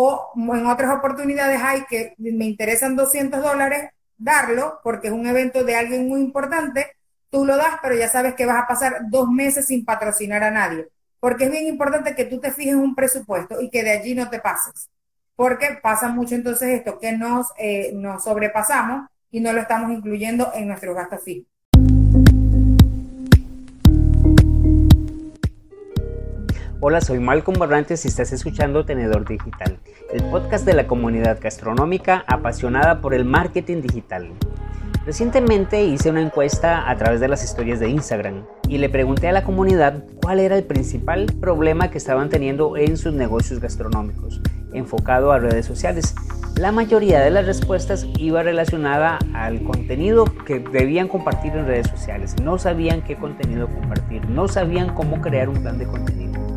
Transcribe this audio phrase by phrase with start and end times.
[0.00, 5.64] o en otras oportunidades hay que me interesan 200 dólares darlo porque es un evento
[5.64, 6.86] de alguien muy importante,
[7.30, 10.52] tú lo das, pero ya sabes que vas a pasar dos meses sin patrocinar a
[10.52, 10.86] nadie.
[11.18, 14.30] Porque es bien importante que tú te fijes un presupuesto y que de allí no
[14.30, 14.88] te pases.
[15.34, 20.52] Porque pasa mucho entonces esto, que nos, eh, nos sobrepasamos y no lo estamos incluyendo
[20.54, 21.48] en nuestros gastos fijos.
[26.80, 29.80] Hola, soy Malcolm Barrantes y estás escuchando Tenedor Digital,
[30.12, 34.30] el podcast de la comunidad gastronómica apasionada por el marketing digital.
[35.04, 39.32] Recientemente hice una encuesta a través de las historias de Instagram y le pregunté a
[39.32, 44.40] la comunidad cuál era el principal problema que estaban teniendo en sus negocios gastronómicos,
[44.72, 46.14] enfocado a redes sociales.
[46.56, 52.36] La mayoría de las respuestas iba relacionada al contenido que debían compartir en redes sociales.
[52.40, 56.47] No sabían qué contenido compartir, no sabían cómo crear un plan de contenido.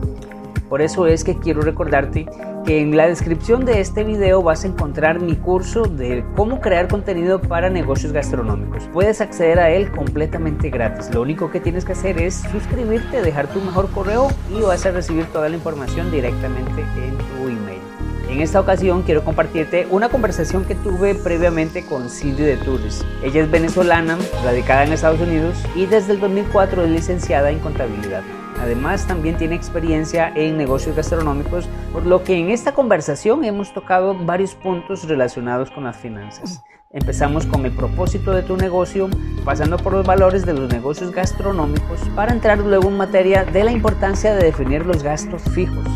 [0.71, 2.27] Por eso es que quiero recordarte
[2.65, 6.87] que en la descripción de este video vas a encontrar mi curso de cómo crear
[6.87, 8.87] contenido para negocios gastronómicos.
[8.93, 11.13] Puedes acceder a él completamente gratis.
[11.13, 14.91] Lo único que tienes que hacer es suscribirte, dejar tu mejor correo y vas a
[14.91, 17.81] recibir toda la información directamente en tu email.
[18.29, 23.05] En esta ocasión quiero compartirte una conversación que tuve previamente con Cindy de Tours.
[23.21, 28.23] Ella es venezolana, radicada en Estados Unidos y desde el 2004 es licenciada en contabilidad.
[28.61, 34.13] Además, también tiene experiencia en negocios gastronómicos, por lo que en esta conversación hemos tocado
[34.13, 36.63] varios puntos relacionados con las finanzas.
[36.91, 39.09] Empezamos con el propósito de tu negocio,
[39.43, 43.71] pasando por los valores de los negocios gastronómicos, para entrar luego en materia de la
[43.71, 45.87] importancia de definir los gastos fijos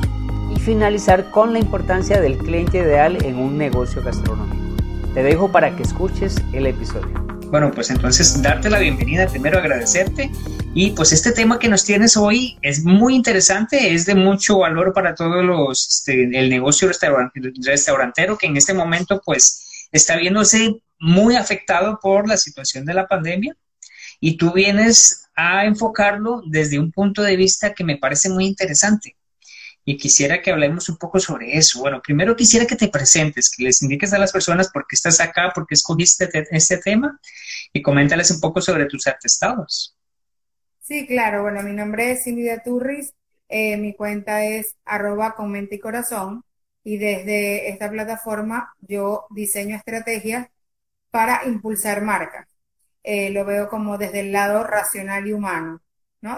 [0.56, 4.56] y finalizar con la importancia del cliente ideal en un negocio gastronómico.
[5.14, 7.25] Te dejo para que escuches el episodio.
[7.50, 10.32] Bueno, pues entonces darte la bienvenida, primero agradecerte.
[10.74, 14.94] Y pues este tema que nos tienes hoy es muy interesante, es de mucho valor
[14.94, 21.36] para todos los, este, el negocio restaurantero que en este momento pues está viéndose muy
[21.36, 23.56] afectado por la situación de la pandemia.
[24.20, 29.16] Y tú vienes a enfocarlo desde un punto de vista que me parece muy interesante
[29.88, 31.80] y quisiera que hablemos un poco sobre eso.
[31.80, 35.22] Bueno, primero quisiera que te presentes, que les indiques a las personas por qué estás
[35.22, 37.20] acá, por qué escogiste este tema
[37.72, 39.96] y coméntales un poco sobre tus atestados.
[40.80, 41.44] Sí, claro.
[41.44, 43.14] Bueno, mi nombre es Cindy Turris.
[43.48, 46.44] Eh, mi cuenta es arroba con y corazón.
[46.84, 50.48] Y desde esta plataforma yo diseño estrategias
[51.12, 52.48] para impulsar marcas.
[53.04, 55.80] Eh, lo veo como desde el lado racional y humano.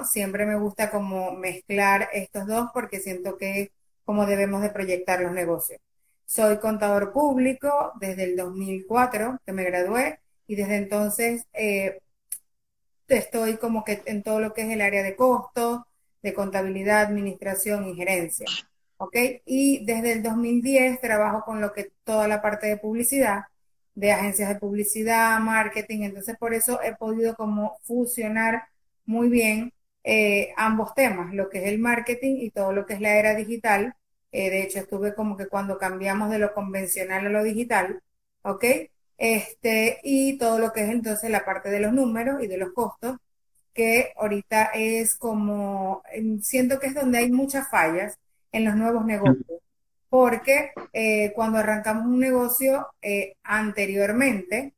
[0.06, 3.70] Siempre me gusta como mezclar estos dos porque siento que es
[4.06, 5.80] como debemos de proyectar los negocios.
[6.26, 12.00] Soy contador público desde el 2004 que me gradué y desde entonces eh,
[13.08, 15.82] estoy como que en todo lo que es el área de costos,
[16.22, 18.48] de contabilidad, administración y gerencia.
[19.46, 23.46] Y desde el 2010 trabajo con lo que toda la parte de publicidad,
[23.96, 28.68] de agencias de publicidad, marketing, entonces por eso he podido como fusionar
[29.06, 33.02] muy bien eh, ambos temas, lo que es el marketing y todo lo que es
[33.02, 33.96] la era digital.
[34.32, 38.02] Eh, de hecho, estuve como que cuando cambiamos de lo convencional a lo digital,
[38.44, 38.66] ¿ok?
[39.18, 42.74] Este, y todo lo que es entonces la parte de los números y de los
[42.74, 43.18] costos,
[43.74, 46.04] que ahorita es como,
[46.42, 48.18] siento que es donde hay muchas fallas
[48.52, 49.62] en los nuevos negocios,
[50.10, 52.88] porque eh, cuando arrancamos un negocio
[53.44, 54.74] anteriormente,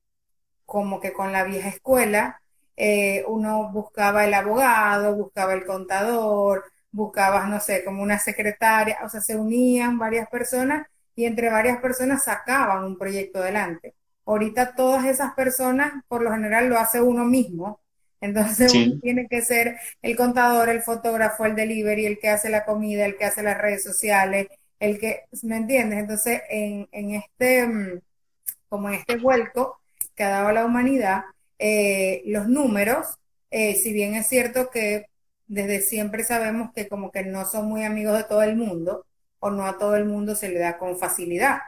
[0.65, 2.38] como que con la vieja escuela,
[2.79, 9.09] eh, uno buscaba el abogado, buscaba el contador, buscaba, no sé, como una secretaria, o
[9.09, 13.95] sea, se unían varias personas y entre varias personas sacaban un proyecto adelante.
[14.25, 17.81] Ahorita todas esas personas, por lo general, lo hace uno mismo.
[18.21, 22.65] Entonces uno tiene que ser el contador, el fotógrafo, el delivery, el que hace la
[22.65, 24.47] comida, el que hace las redes sociales,
[24.79, 25.99] el que, ¿me entiendes?
[25.99, 28.01] Entonces, en, en este, mm,
[28.69, 29.79] como en este vuelco
[30.15, 31.23] que ha dado la humanidad,
[31.59, 33.07] eh, los números,
[33.51, 35.07] eh, si bien es cierto que
[35.47, 39.05] desde siempre sabemos que como que no son muy amigos de todo el mundo,
[39.39, 41.59] o no a todo el mundo se le da con facilidad,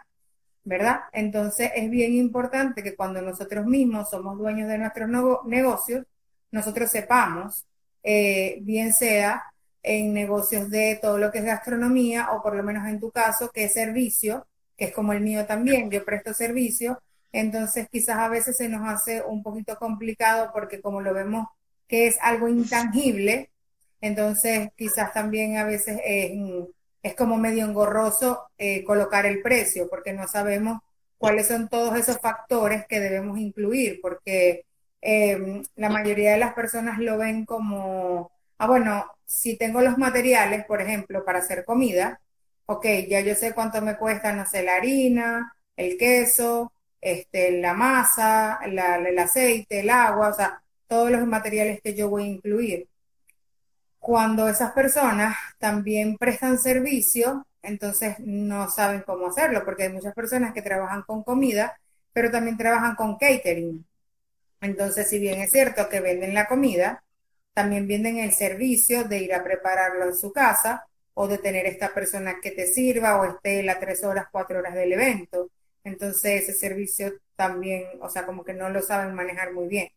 [0.64, 1.02] ¿verdad?
[1.14, 5.10] Entonces es bien importante que cuando nosotros mismos somos dueños de nuestros
[5.46, 6.06] negocios,
[6.52, 7.66] nosotros sepamos,
[8.04, 9.44] eh, bien sea
[9.84, 13.50] en negocios de todo lo que es gastronomía, o por lo menos en tu caso,
[13.52, 14.46] que es servicio,
[14.78, 17.02] que es como el mío también, yo presto servicio,
[17.32, 21.48] entonces quizás a veces se nos hace un poquito complicado porque como lo vemos
[21.88, 23.52] que es algo intangible,
[24.02, 30.28] entonces quizás también a veces es, como medio engorroso eh, colocar el precio porque no
[30.28, 30.82] sabemos
[31.18, 34.66] cuáles son todos esos factores que debemos incluir porque
[35.02, 40.66] em, la mayoría de las personas lo ven como, ah, bueno, si tengo los materiales,
[40.66, 42.22] por ejemplo, para hacer comida,
[42.66, 47.74] ok, ya yo sé cuánto me cuesta, no sé, la harina, el queso, este, la
[47.74, 52.88] masa, el aceite, el agua, o sea, todos los materiales que yo voy a incluir.
[54.00, 60.54] Cuando esas personas también prestan servicio, entonces no saben cómo hacerlo, porque hay muchas personas
[60.54, 61.80] que trabajan con comida,
[62.14, 63.86] pero también trabajan con catering.
[64.62, 67.04] Entonces, si bien es cierto que venden la comida,
[67.54, 71.94] también venden el servicio de ir a prepararlo en su casa o de tener esta
[71.94, 75.50] persona que te sirva o esté las tres horas, cuatro horas del evento.
[75.84, 79.90] Entonces, ese servicio también, o sea, como que no lo saben manejar muy bien.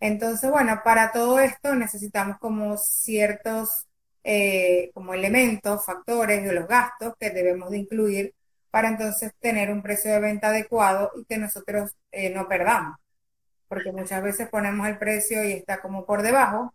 [0.00, 3.86] Entonces, bueno, para todo esto necesitamos como ciertos
[4.24, 8.34] eh, como elementos, factores de los gastos que debemos de incluir
[8.70, 12.96] para entonces tener un precio de venta adecuado y que nosotros eh, no perdamos.
[13.68, 16.74] Porque muchas veces ponemos el precio y está como por debajo,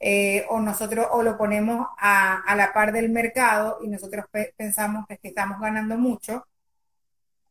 [0.00, 4.26] eh, o nosotros o lo ponemos a, la par del mercado y nosotros
[4.56, 6.46] pensamos que estamos ganando mucho,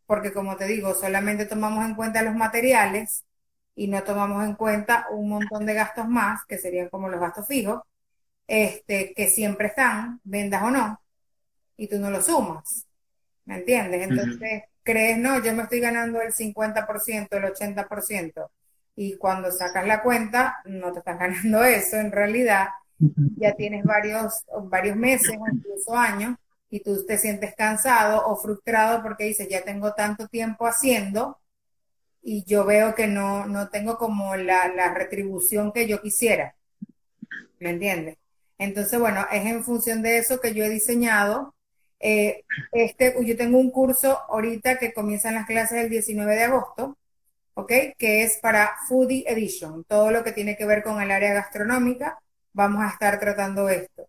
[0.06, 3.24] porque como te digo, solamente tomamos en cuenta los materiales
[3.75, 7.48] y no tomamos en cuenta un montón de gastos más, que serían como los gastos
[7.48, 7.81] fijos,
[8.48, 11.02] este, que siempre están, vendas o no,
[11.78, 12.86] y tú no lo sumas.
[13.46, 14.10] ¿Me entiendes?
[14.10, 18.50] Entonces, crees, no, yo me estoy ganando el 50%, el 80%,
[18.96, 22.68] y cuando sacas la cuenta, no te estás ganando eso, en realidad,
[22.98, 26.38] ya tienes varios, varios meses o incluso años,
[26.69, 31.39] y tú te sientes cansado o frustrado porque dices, ya tengo tanto tiempo haciendo,
[32.21, 36.56] y yo veo que no, no tengo como la, la retribución que yo quisiera.
[37.59, 38.17] ¿Me entiendes?
[38.57, 41.56] Entonces, bueno, es en función de eso que yo he diseñado.
[42.00, 46.97] Eh, este, yo tengo un curso ahorita que comienzan las clases el 19 de agosto,
[47.56, 47.71] ¿ok?
[47.97, 49.83] Que es para Foodie Edition.
[49.85, 52.19] Todo lo que tiene que ver con el área gastronómica,
[52.53, 54.07] vamos a estar tratando esto.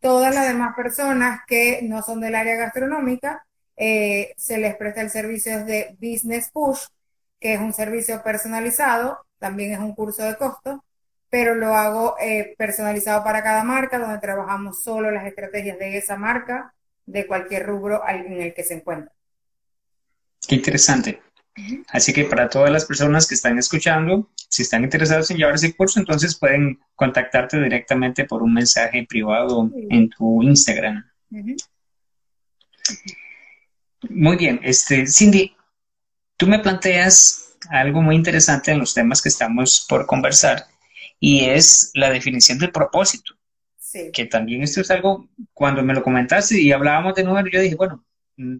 [0.00, 3.44] Todas las demás personas que no son del área gastronómica,
[3.76, 6.86] eh, se les presta el servicio de Business Push,
[7.40, 10.84] que es un servicio personalizado, también es un curso de costo,
[11.30, 16.16] pero lo hago eh, personalizado para cada marca, donde trabajamos solo las estrategias de esa
[16.16, 16.74] marca,
[17.06, 19.12] de cualquier rubro en el que se encuentra.
[20.46, 21.20] Qué interesante.
[21.88, 25.74] Así que para todas las personas que están escuchando, si están interesados en llevar ese
[25.74, 31.04] curso, entonces pueden contactarte directamente por un mensaje privado en tu Instagram.
[34.08, 35.56] Muy bien, este, Cindy,
[36.36, 40.64] tú me planteas algo muy interesante en los temas que estamos por conversar
[41.18, 43.34] y es la definición del propósito.
[43.76, 44.10] Sí.
[44.12, 47.74] Que también esto es algo, cuando me lo comentaste y hablábamos de números, yo dije,
[47.74, 48.04] bueno,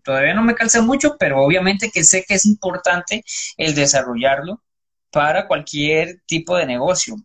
[0.03, 3.25] todavía no me calza mucho, pero obviamente que sé que es importante
[3.57, 4.63] el desarrollarlo
[5.11, 7.17] para cualquier tipo de negocio.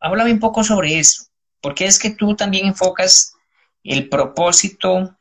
[0.00, 1.24] Háblame un poco sobre eso.
[1.60, 3.34] porque es que tú también enfocas
[3.84, 5.16] el propósito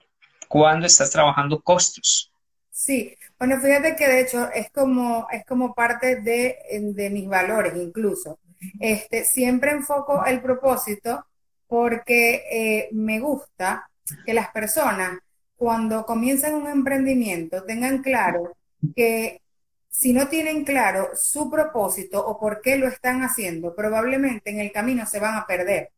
[0.47, 2.31] cuando estás trabajando costos?
[2.69, 7.73] Sí, bueno, fíjate que de hecho es como, es como parte de, de mis valores
[7.75, 8.39] incluso.
[8.79, 11.25] Este, siempre enfoco el propósito
[11.67, 13.89] porque eh, me gusta
[14.25, 15.19] que las personas
[15.61, 18.57] cuando comienzan un emprendimiento tengan claro
[18.95, 19.43] que
[19.91, 24.71] si no tienen claro su propósito o por qué lo están haciendo, probablemente en el
[24.71, 25.91] camino se van a perder.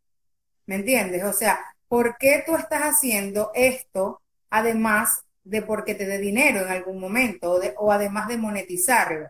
[0.65, 1.23] ¿Me entiendes?
[1.23, 6.67] O sea, ¿por qué tú estás haciendo esto además de porque te dé dinero en
[6.67, 9.29] algún momento o, además de monetizarlo?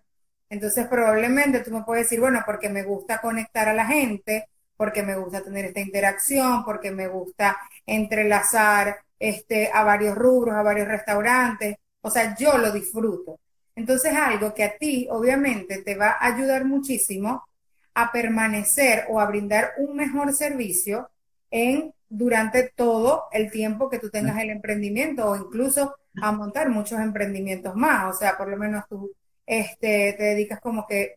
[0.49, 4.47] Entonces probablemente tú me puedes decir, bueno, porque me gusta conectar a la gente,
[4.77, 10.63] porque me gusta tener esta interacción, porque me gusta entrelazar este, a varios rubros, a
[10.63, 11.77] varios restaurantes.
[12.01, 13.39] O sea, yo lo disfruto.
[13.73, 17.47] Entonces algo que a ti obviamente te va a ayudar muchísimo
[17.93, 21.09] a permanecer o a brindar un mejor servicio
[21.51, 26.99] en durante todo el tiempo que tú tengas el emprendimiento o incluso a montar muchos
[26.99, 28.13] emprendimientos más.
[28.13, 29.09] O sea, por lo menos tú
[29.45, 31.15] este, te dedicas como que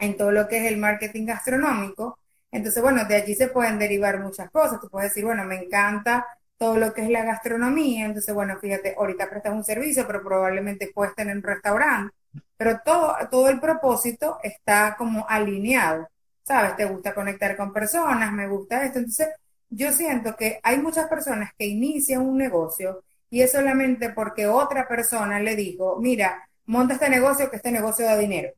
[0.00, 2.18] en todo lo que es el marketing gastronómico.
[2.50, 4.80] Entonces, bueno, de allí se pueden derivar muchas cosas.
[4.80, 6.26] Tú puedes decir, bueno, me encanta
[6.58, 8.06] todo lo que es la gastronomía.
[8.06, 12.14] Entonces, bueno, fíjate, ahorita prestas un servicio, pero probablemente puedes tener un restaurante.
[12.56, 16.08] Pero todo, todo el propósito está como alineado.
[16.42, 16.76] ¿Sabes?
[16.76, 18.98] Te gusta conectar con personas, me gusta esto.
[18.98, 19.28] Entonces,
[19.70, 24.88] yo siento que hay muchas personas que inician un negocio y es solamente porque otra
[24.88, 28.50] persona le dijo, mira, monta este negocio que este negocio da dinero.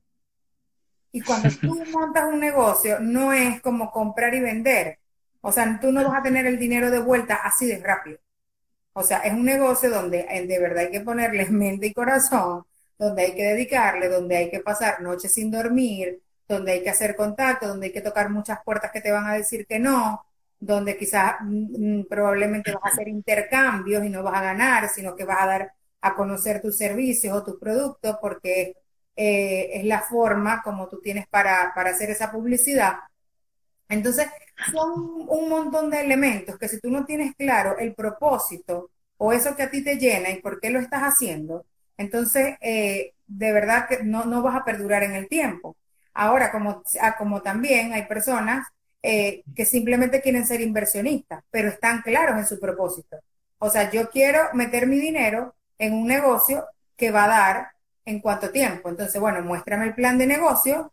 [1.12, 4.98] Y cuando tú montas un negocio, no es como comprar y vender.
[5.42, 8.18] O sea, tú no vas a tener el dinero de vuelta así de rápido.
[8.92, 12.64] O sea, es un negocio donde eh, de verdad hay que ponerle mente y corazón,
[12.98, 17.16] donde hay que dedicarle, donde hay que pasar noches sin dormir, donde hay que hacer
[17.16, 20.24] contacto, donde hay que tocar muchas puertas que te van a decir que no.
[20.58, 25.16] donde quizás mm, mm, probablemente vas a hacer intercambios y no vas a ganar, sino
[25.16, 28.74] que vas a dar a conocer tus servicios o tus productos porque
[29.16, 32.94] eh, es la forma como tú tienes para, para hacer esa publicidad.
[33.90, 34.28] Entonces,
[34.72, 39.54] son un montón de elementos que si tú no tienes claro el propósito o eso
[39.54, 41.66] que a ti te llena y por qué lo estás haciendo,
[41.98, 45.76] entonces eh, de verdad que no, no, vas a perdurar en el tiempo.
[46.14, 48.66] Ahora, como, ah, como también hay personas
[49.02, 53.18] eh, que simplemente quieren ser inversionistas, pero están claros en su propósito.
[53.58, 56.64] O sea, yo quiero meter mi dinero en un negocio
[56.96, 57.68] que va a dar
[58.04, 58.88] en cuánto tiempo.
[58.88, 60.92] Entonces, bueno, muéstrame el plan de negocio.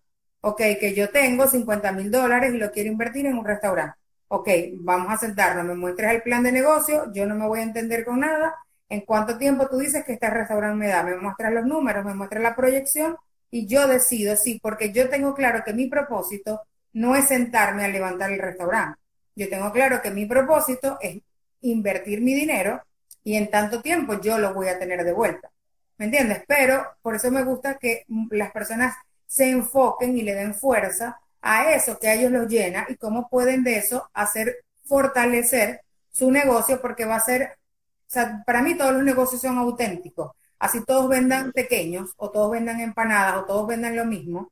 [0.50, 3.98] Ok, que yo tengo 50 mil dólares y lo quiero invertir en un restaurante.
[4.30, 7.64] Ok, vamos a sentarnos, me muestres el plan de negocio, yo no me voy a
[7.64, 8.56] entender con nada.
[8.88, 11.04] ¿En cuánto tiempo tú dices que este restaurante me da?
[11.04, 13.18] Me muestras los números, me muestras la proyección
[13.52, 16.62] y yo decido, sí, porque yo tengo claro que mi propósito
[16.94, 18.98] no es sentarme a levantar el restaurante.
[19.36, 21.18] Yo tengo claro que mi propósito es
[21.60, 22.82] invertir mi dinero
[23.22, 25.52] y en tanto tiempo yo lo voy a tener de vuelta.
[25.98, 26.44] ¿Me entiendes?
[26.48, 28.96] Pero por eso me gusta que las personas
[29.28, 33.30] se enfoquen y le den fuerza a eso que a ellos los llena y cómo
[33.30, 38.76] pueden de eso hacer fortalecer su negocio porque va a ser, o sea, para mí
[38.76, 40.32] todos los negocios son auténticos.
[40.60, 44.52] Así todos vendan pequeños o todos vendan empanadas o todos vendan lo mismo.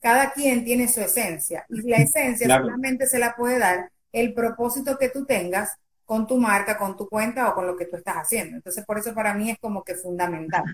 [0.00, 4.98] Cada quien tiene su esencia y la esencia solamente se la puede dar el propósito
[4.98, 8.16] que tú tengas con tu marca, con tu cuenta o con lo que tú estás
[8.16, 8.56] haciendo.
[8.56, 10.64] Entonces, por eso para mí es como que fundamental.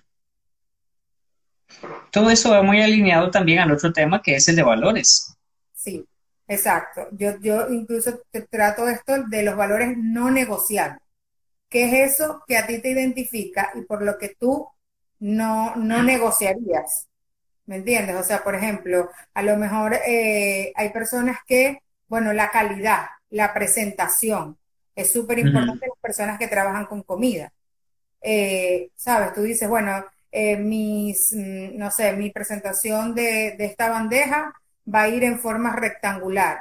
[2.11, 5.37] Todo eso va muy alineado también al otro tema que es el de valores.
[5.75, 6.05] Sí,
[6.47, 7.09] exacto.
[7.13, 11.01] Yo, yo incluso te trato esto de los valores no negociables.
[11.69, 14.69] ¿Qué es eso que a ti te identifica y por lo que tú
[15.21, 17.09] no, no negociarías?
[17.67, 18.17] ¿Me entiendes?
[18.17, 23.55] O sea, por ejemplo, a lo mejor eh, hay personas que, bueno, la calidad, la
[23.55, 24.59] presentación,
[24.95, 27.53] es súper importante las personas que trabajan con comida.
[28.21, 29.33] Eh, ¿Sabes?
[29.33, 34.55] Tú dices, bueno, eh, mm, no sé, mi presentación de, de esta bandeja
[34.93, 36.61] va a ir en forma rectangular.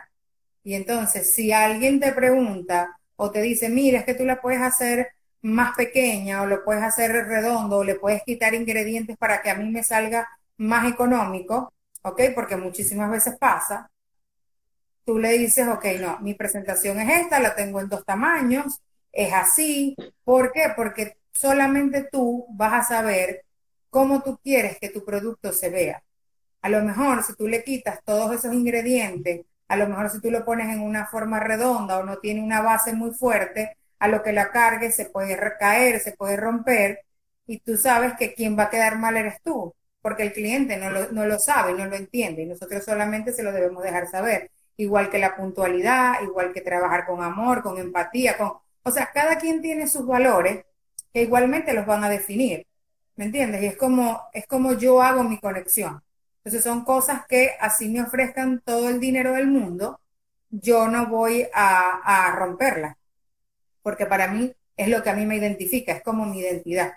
[0.64, 4.62] Y entonces, si alguien te pregunta o te dice, mira, es que tú la puedes
[4.62, 5.10] hacer
[5.42, 9.56] más pequeña o lo puedes hacer redondo o le puedes quitar ingredientes para que a
[9.56, 11.74] mí me salga más económico,
[12.04, 12.22] ¿ok?
[12.36, 13.90] Porque muchísimas veces pasa.
[15.06, 18.80] Tú le dices, ok, no, mi presentación es esta, la tengo en dos tamaños,
[19.12, 19.96] es así.
[20.24, 20.74] ¿Por qué?
[20.76, 23.44] Porque solamente tú vas a saber
[23.92, 26.04] cómo tú quieres que tu producto se vea.
[26.62, 30.32] A lo mejor si tú le quitas todos esos ingredientes, a lo mejor si tú
[30.32, 34.24] lo pones en una forma redonda o no tiene una base muy fuerte, a lo
[34.24, 37.02] que la cargue se puede recaer, se puede romper
[37.48, 40.90] y tú sabes que quien va a quedar mal eres tú, porque el cliente no
[40.90, 44.52] lo, no lo sabe, no lo entiende y nosotros solamente se lo debemos dejar saber.
[44.78, 48.54] Igual que la puntualidad, igual que trabajar con amor, con empatía, con...
[48.84, 50.66] O sea, cada quien tiene sus valores
[51.14, 52.66] que igualmente los van a definir.
[53.16, 53.62] ¿Me entiendes?
[53.64, 56.02] Y es como, es como yo hago mi conexión.
[56.38, 60.00] Entonces son cosas que así me ofrezcan todo el dinero del mundo,
[60.50, 62.98] yo no voy a, a romperla,
[63.84, 66.94] porque para mí es lo que a mí me identifica, es como mi identidad.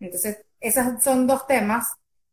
[0.00, 1.88] Entonces, esos son dos temas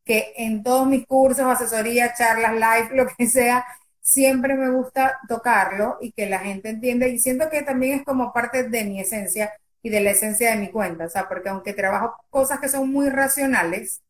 [0.05, 3.65] que en todos mis cursos, asesorías, charlas, live, lo que sea,
[4.01, 7.07] siempre me gusta tocarlo y que la gente entienda.
[7.07, 9.51] Y siento que también es como parte de mi esencia
[9.88, 11.06] y de la esencia de mi cuenta.
[11.06, 14.01] O sea, porque aunque trabajo cosas que son muy racionales,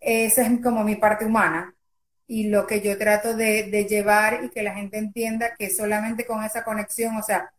[0.00, 1.74] esa es como mi parte humana
[2.26, 6.42] y lo que yo trato de, llevar y que la gente entienda que solamente con
[6.42, 7.52] esa conexión, o sea,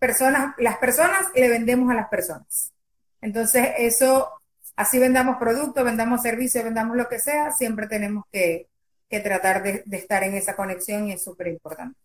[0.00, 2.72] personas, las personas le vendemos a las personas.
[3.20, 4.28] Entonces, eso,
[4.74, 8.66] así vendamos productos, vendamos servicios, vendamos lo que sea, siempre tenemos que,
[9.08, 11.96] tratar de, de, estar en esa conexión y es súper importante.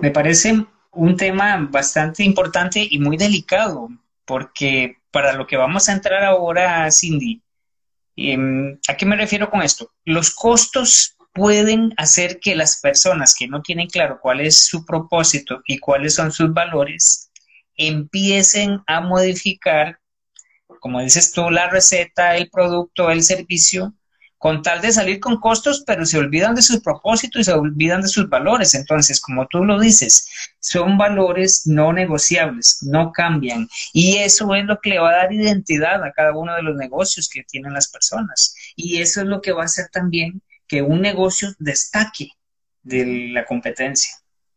[0.00, 3.88] Me parece un tema bastante importante y muy delicado,
[4.24, 7.44] porque para lo que vamos a entrar ahora, Cindy,
[8.16, 9.90] Em, ¿A qué me refiero con esto?
[10.04, 15.62] Los costos pueden hacer que las personas que no tienen claro cuál es su propósito
[15.66, 17.30] y cuáles son sus valores
[17.76, 19.98] empiecen a modificar,
[20.78, 23.94] como dices tú, la receta, el producto, el servicio,
[24.44, 28.02] con tal de salir con costos, pero se olvidan de sus propósitos y se olvidan
[28.02, 28.74] de sus valores.
[28.74, 30.28] Entonces, como tú lo dices,
[30.60, 33.66] son valores no negociables, no cambian.
[33.94, 36.76] Y eso es lo que le va a dar identidad a cada uno de los
[36.76, 38.54] negocios que tienen las personas.
[38.76, 42.28] Y eso es lo que va a hacer también que un negocio destaque
[42.82, 44.14] de la competencia.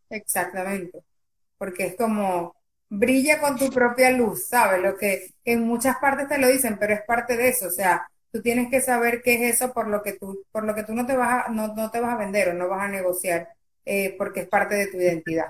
[0.09, 0.99] Exactamente,
[1.57, 2.57] porque es como
[2.89, 4.81] brilla con tu propia luz, ¿sabes?
[4.81, 8.05] Lo que en muchas partes te lo dicen, pero es parte de eso, o sea,
[8.31, 10.93] tú tienes que saber qué es eso por lo que tú, por lo que tú
[10.93, 13.49] no te vas a, no, no te vas a vender o no vas a negociar,
[13.85, 15.47] eh, porque es parte de tu identidad.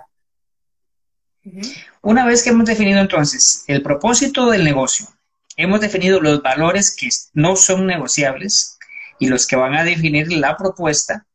[2.01, 5.07] Una vez que hemos definido entonces el propósito del negocio,
[5.55, 8.77] hemos definido los valores que no son negociables
[9.19, 11.25] y los que van a definir la propuesta,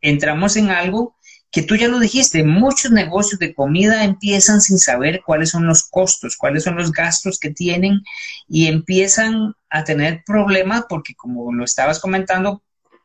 [0.00, 1.16] entramos en algo
[1.50, 5.88] que tú ya lo dijiste, muchos negocios de comida empiezan sin saber cuáles son los
[5.88, 8.02] costos, cuáles son los gastos que tienen
[8.46, 12.62] y empiezan a tener problemas porque como lo estabas comentando,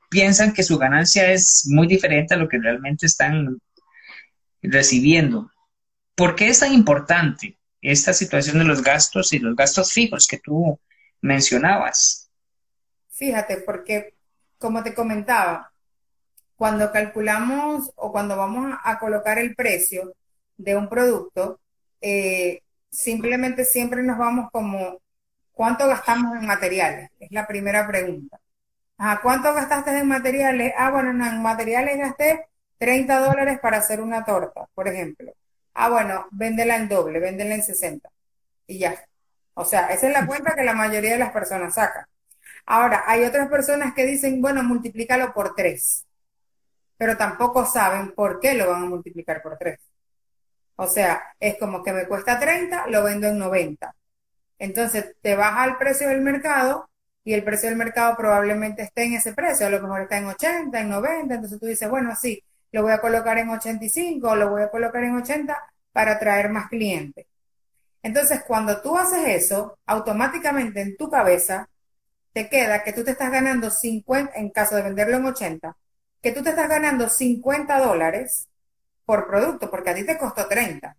[0.10, 3.60] piensan que su ganancia es muy diferente a lo que realmente están
[4.62, 5.50] recibiendo.
[6.16, 10.38] ¿Por qué es tan importante esta situación de los gastos y los gastos fijos que
[10.38, 10.80] tú
[11.22, 12.30] mencionabas?
[13.10, 14.14] Fíjate, porque
[14.58, 15.73] como te comentaba,
[16.56, 20.14] cuando calculamos o cuando vamos a, colocar el precio
[20.58, 21.60] de un producto,
[22.02, 25.02] eh, simplemente siempre nos vamos como,
[25.52, 27.10] ¿cuánto gastamos en materiales?
[27.20, 28.40] Es la primera pregunta.
[29.22, 30.74] ¿Cuánto gastaste en materiales?
[30.78, 35.34] Ah, bueno, en materiales gasté 30 dólares para hacer una torta, por ejemplo.
[35.74, 38.10] Ah, bueno, véndela en doble, véndela en 60.
[38.68, 38.96] Y ya.
[39.56, 42.06] O sea, esa es la cuenta que la mayoría de las personas sacan.
[42.66, 46.03] Ahora, hay otras personas que dicen, bueno, multiplícalo por 3
[46.98, 49.80] pero tampoco saben por qué lo van a multiplicar por 3.
[50.76, 53.96] O sea, es como que me cuesta 30, lo vendo en 90.
[54.60, 56.90] Entonces te baja el precio del mercado
[57.24, 60.26] y el precio del mercado probablemente esté en ese precio, a lo mejor está en
[60.26, 64.36] 80, en 90, entonces tú dices, bueno, sí, lo voy a colocar en 85 o
[64.36, 65.58] lo voy a colocar en 80
[65.92, 67.28] para atraer más clientes.
[68.02, 71.70] Entonces, cuando tú haces eso, automáticamente en tu cabeza
[72.34, 75.78] te queda que tú te estás ganando 50, en caso de venderlo en 80,
[76.24, 78.48] que tú te estás ganando 50 dólares
[79.06, 80.96] por producto, porque a ti te costó 30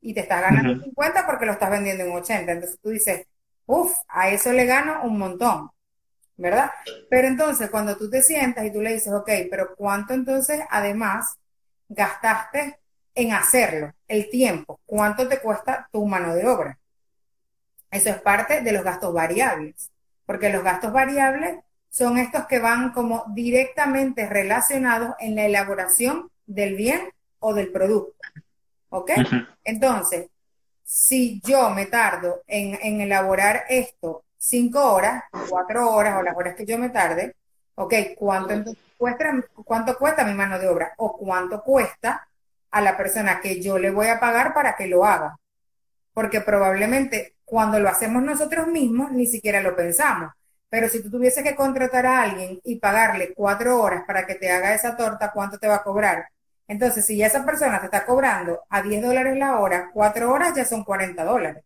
[0.00, 2.52] y te estás ganando 50 porque lo estás vendiendo en 80.
[2.52, 3.26] Entonces tú dices,
[3.66, 5.70] uff, a eso le gano un montón,
[6.38, 6.70] ¿verdad?
[7.10, 11.34] Pero entonces cuando tú te sientas y tú le dices, ok, pero ¿cuánto entonces además
[11.90, 12.78] gastaste
[13.14, 13.92] en hacerlo?
[14.08, 16.78] El tiempo, ¿cuánto te cuesta tu mano de obra?
[17.90, 19.90] Eso es parte de los gastos variables,
[20.24, 21.58] porque los gastos variables
[21.92, 28.16] son estos que van como directamente relacionados en la elaboración del bien o del producto.
[28.88, 29.10] ¿Ok?
[29.62, 30.28] Entonces,
[30.82, 36.64] si yo me tardo en, elaborar esto cinco horas, cuatro horas o las horas que
[36.64, 37.36] yo me tarde,
[37.74, 37.94] ¿ok?
[38.16, 39.24] ¿Cuánto, cuesta,
[39.64, 40.94] ¿Cuánto cuesta mi mano de obra?
[40.96, 42.26] ¿O cuánto cuesta
[42.70, 45.38] a la persona que yo le voy a pagar para que lo haga?
[46.14, 50.32] Porque probablemente cuando lo hacemos nosotros mismos ni siquiera lo pensamos.
[50.72, 54.50] Pero si tú tuvieses que contratar a alguien y pagarle cuatro horas para que te
[54.50, 56.28] haga esa torta, ¿cuánto te va a cobrar?
[56.66, 60.54] Entonces, si ya esa persona te está cobrando a 10 dólares la hora, cuatro horas
[60.56, 61.62] ya son 40 dólares.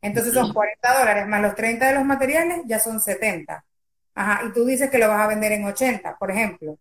[0.00, 3.62] Entonces son 40 dólares más los 30 de los materiales, ya son 70.
[4.14, 6.78] Ajá, y tú dices que lo vas a vender en 80, por ejemplo.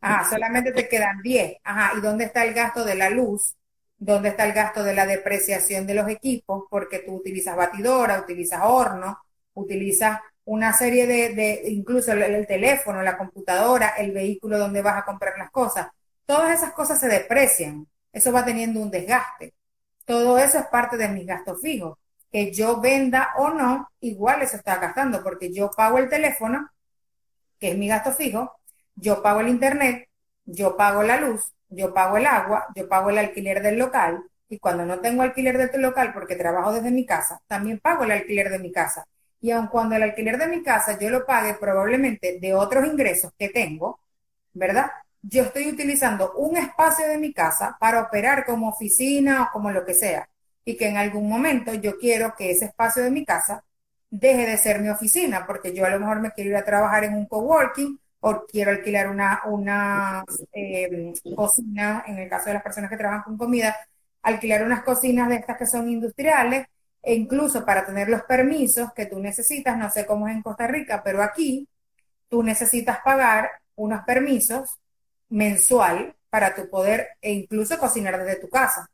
[0.00, 1.58] Ajá, solamente te quedan 10.
[1.64, 3.54] Ajá, ¿y dónde está el gasto de la luz?
[3.98, 6.64] ¿Dónde está el gasto de la depreciación de los equipos?
[6.70, 9.18] Porque tú utilizas batidora, utilizas horno,
[9.52, 15.38] utilizas una serie de, incluso el, teléfono, la computadora, el vehículo donde vas a comprar
[15.38, 15.88] las cosas,
[16.26, 19.54] todas esas cosas se deprecian, eso va teniendo un desgaste.
[20.04, 21.98] Todo eso es parte de mis gastos fijos.
[22.30, 26.68] Que yo venda o no, igual eso está gastando, porque yo pago el teléfono,
[27.58, 28.52] que es mi gasto fijo,
[28.96, 30.08] yo pago el internet,
[30.44, 34.58] yo pago la luz, yo pago el agua, yo pago el alquiler del local, y
[34.58, 38.12] cuando no tengo alquiler de tu local porque trabajo desde mi casa, también pago el
[38.12, 39.06] alquiler de mi casa
[39.44, 43.30] y aun cuando el alquiler de mi casa yo lo pague probablemente de otros ingresos
[43.38, 44.00] que tengo,
[44.54, 44.90] ¿verdad?
[45.20, 49.84] Yo estoy utilizando un espacio de mi casa para operar como oficina o como lo
[49.84, 50.30] que sea.
[50.64, 53.62] Y que en algún momento yo quiero que ese espacio de mi casa
[54.08, 57.04] deje de ser mi oficina, porque yo a lo mejor me quiero ir a trabajar
[57.04, 62.62] en un coworking o quiero alquilar una, una eh, cocina, en el caso de las
[62.62, 63.76] personas que trabajan con comida,
[64.22, 66.66] alquilar unas cocinas de estas que son industriales
[67.04, 70.66] e incluso para tener los permisos que tú necesitas, no sé cómo es en Costa
[70.66, 71.68] Rica, pero aquí
[72.28, 74.78] tú necesitas pagar unos permisos
[75.28, 78.88] mensual para tu poder e incluso cocinar desde tu casa.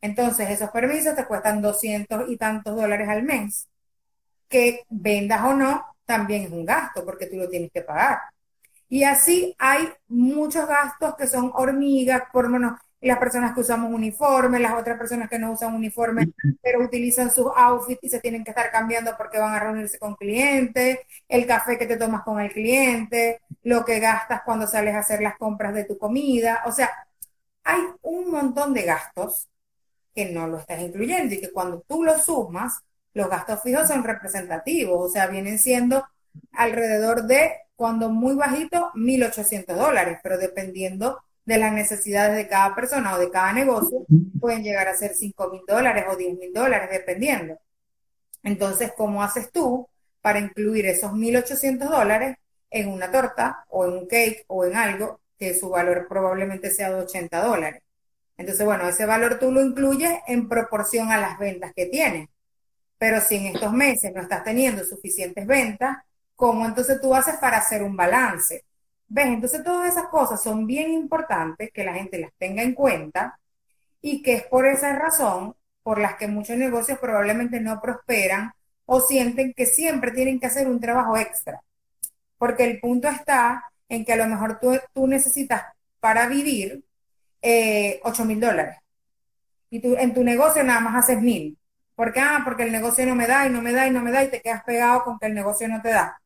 [0.00, 3.68] Entonces, esos permisos te cuestan 200 y tantos dólares al mes,
[4.48, 8.18] que vendas o no, también es un gasto porque tú lo tienes que pagar.
[8.88, 14.58] Y así hay muchos gastos que son hormigas, por menos las personas que usamos uniforme,
[14.58, 16.32] las otras personas que no usan uniforme,
[16.62, 20.16] pero utilizan sus outfits y se tienen que estar cambiando porque van a reunirse con
[20.16, 25.00] clientes, el café que te tomas con el cliente, lo que gastas cuando sales a
[25.00, 26.62] hacer las compras de tu comida.
[26.66, 26.90] O sea,
[27.64, 29.48] hay un montón de gastos
[30.14, 32.80] que no lo estás incluyendo y que cuando tú los sumas,
[33.14, 36.04] los gastos fijos son representativos, o sea, vienen siendo
[36.52, 43.14] alrededor de, cuando muy bajito, 1.800 dólares, pero dependiendo de las necesidades de cada persona
[43.14, 44.04] o de cada negocio,
[44.38, 47.58] pueden llegar a ser 5 mil dólares o 10 mil dólares, dependiendo.
[48.42, 49.88] Entonces, ¿cómo haces tú
[50.20, 52.36] para incluir esos 1.800 dólares
[52.68, 56.90] en una torta o en un cake o en algo que su valor probablemente sea
[56.90, 57.82] de 80 dólares?
[58.36, 62.28] Entonces, bueno, ese valor tú lo incluyes en proporción a las ventas que tienes.
[62.98, 65.96] Pero si en estos meses no estás teniendo suficientes ventas,
[66.36, 68.66] ¿cómo entonces tú haces para hacer un balance?
[69.08, 69.26] ¿Ves?
[69.26, 73.38] Entonces todas esas cosas son bien importantes que la gente las tenga en cuenta
[74.02, 78.52] y que es por esa razón por las que muchos negocios probablemente no prosperan
[78.86, 81.62] o sienten que siempre tienen que hacer un trabajo extra.
[82.38, 85.62] Porque el punto está en que a lo mejor tú, tú necesitas
[86.00, 86.84] para vivir
[87.42, 88.78] eh, 8 mil dólares
[89.70, 91.58] y tú en tu negocio nada más haces mil.
[91.94, 92.20] ¿Por qué?
[92.20, 94.22] Ah, porque el negocio no me da y no me da y no me da
[94.24, 96.20] y te quedas pegado con que el negocio no te da.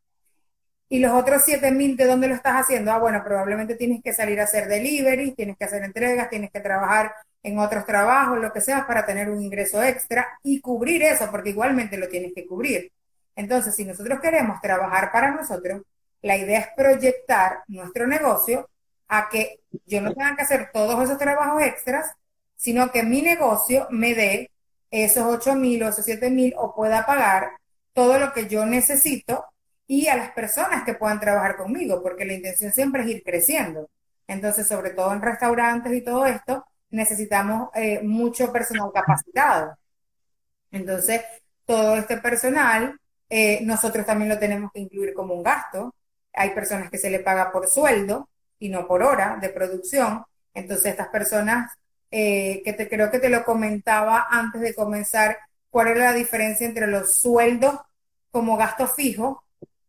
[0.93, 2.93] Y los otros 7 mil, ¿de dónde lo estás haciendo?
[2.93, 6.61] Ah, bueno, probablemente tienes que salir a hacer delivery, tienes que hacer entregas, tienes que
[6.61, 11.31] trabajar en otros trabajos, lo que sea, para tener un ingreso extra y cubrir eso,
[11.31, 12.93] porque igualmente lo tienes que cubrir.
[13.35, 15.81] Entonces, si nosotros queremos trabajar para nosotros,
[16.21, 18.69] la idea es proyectar nuestro negocio
[19.09, 22.13] a que yo no tenga que hacer todos esos trabajos extras,
[22.55, 24.51] sino que mi negocio me dé
[24.91, 27.53] esos 8 mil o esos 7 mil o pueda pagar
[27.95, 29.47] todo lo que yo necesito
[29.93, 33.91] y a las personas que puedan trabajar conmigo, porque la intención siempre es ir creciendo.
[34.27, 39.77] Entonces, sobre todo en restaurantes y todo esto, necesitamos eh, mucho personal capacitado.
[40.71, 41.21] Entonces,
[41.67, 45.95] todo este personal, eh, nosotros también lo tenemos que incluir como un gasto.
[46.33, 50.25] Hay personas que se le paga por sueldo y no por hora de producción.
[50.55, 51.71] Entonces, estas personas,
[52.11, 55.37] eh, que te, creo que te lo comentaba antes de comenzar,
[55.69, 57.79] cuál era la diferencia entre los sueldos
[58.31, 59.43] como gasto fijo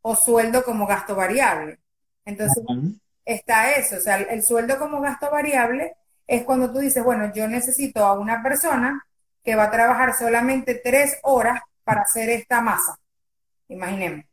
[0.04, 1.80] o sueldo como gasto variable.
[2.26, 2.64] Entonces,
[3.26, 5.96] está eso, o sea, el sueldo como gasto variable
[6.28, 9.06] es cuando tú dices, bueno, yo necesito a una persona
[9.44, 12.98] que va a trabajar solamente tres horas para hacer esta masa.
[13.70, 14.26] Imaginemos.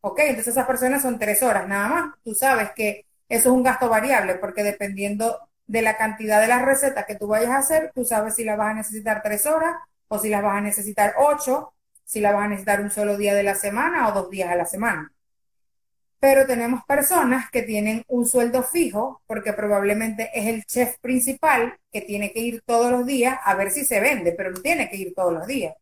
[0.00, 2.14] Ok, entonces esas personas son tres horas nada más.
[2.22, 6.62] Tú sabes que eso es un gasto variable porque dependiendo de la cantidad de las
[6.62, 9.74] recetas que tú vayas a hacer, tú sabes si las vas a necesitar tres horas
[10.08, 11.72] o si las vas a necesitar ocho,
[12.04, 14.56] si las vas a necesitar un solo día de la semana o dos días a
[14.56, 15.13] la semana
[16.24, 22.00] pero tenemos personas que tienen un sueldo fijo porque probablemente es el chef principal que
[22.00, 24.96] tiene que ir todos los días a ver si se vende, pero no tiene que
[24.96, 25.74] ir todos los días.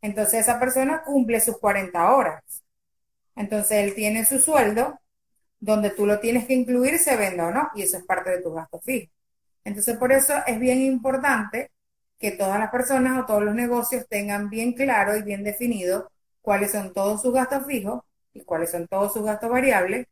[0.00, 2.42] Entonces esa persona cumple sus 40 horas.
[3.36, 4.98] Entonces él tiene su sueldo
[5.58, 8.40] donde tú lo tienes que incluir, se vende o no, y eso es parte de
[8.40, 9.12] tu gasto fijo.
[9.64, 11.72] Entonces por eso es bien importante
[12.18, 16.10] que todas las personas o todos los negocios tengan bien claro y bien definido
[16.40, 18.00] cuáles son todos sus gastos fijos
[18.32, 20.06] y cuáles son todos sus gastos variables,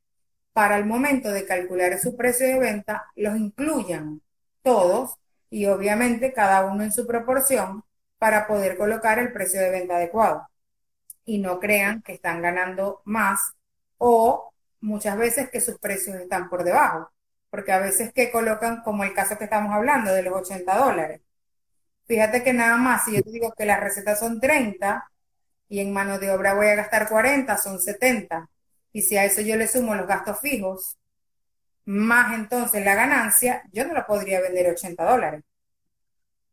[0.53, 4.23] para el momento de calcular su precio de venta, los incluyan
[4.63, 5.17] todos
[5.51, 7.85] y obviamente cada uno en su proporción
[8.19, 10.49] para poder colocar el precio de venta adecuado.
[11.25, 13.53] Y no crean que están ganando más
[13.99, 17.11] o muchas veces que sus precios están por debajo,
[17.51, 21.21] porque a veces que colocan, como el caso que estamos hablando, de los 80 dólares.
[22.07, 25.11] Fíjate que nada más, si yo digo que las recetas son 30,
[25.69, 28.49] y en mano de obra voy a gastar 40, son 70.
[28.93, 30.97] Y si a eso yo le sumo los gastos fijos,
[31.85, 35.43] más entonces la ganancia, yo no la podría vender 80 dólares.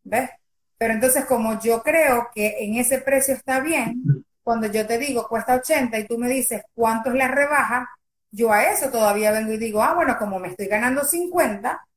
[0.03, 0.29] ¿Ves?
[0.77, 5.27] Pero entonces como yo creo que en ese precio está bien, cuando yo te digo
[5.27, 7.89] cuesta 80 y tú me dices cuánto es la rebaja,
[8.31, 11.87] yo a eso todavía vengo y digo, ah, bueno, como me estoy ganando 50,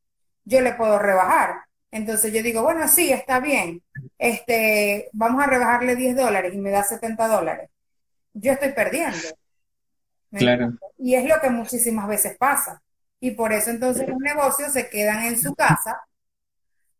[0.45, 1.68] yo le puedo rebajar.
[1.91, 3.83] Entonces yo digo, bueno, sí, está bien,
[4.19, 7.71] este, vamos a rebajarle 10 dólares y me da 70 dólares.
[8.35, 9.17] Yo estoy perdiendo.
[10.31, 10.75] Claro.
[10.99, 12.83] Y es lo que muchísimas veces pasa.
[13.21, 16.03] Y por eso entonces los negocios se quedan en su casa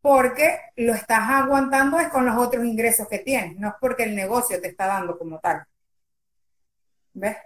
[0.01, 4.15] porque lo estás aguantando es con los otros ingresos que tienes, no es porque el
[4.15, 5.63] negocio te está dando como tal.
[7.13, 7.37] ¿Ves?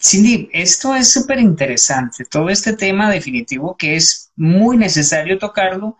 [0.00, 5.96] Cindy, esto es súper interesante, todo este tema definitivo que es muy necesario tocarlo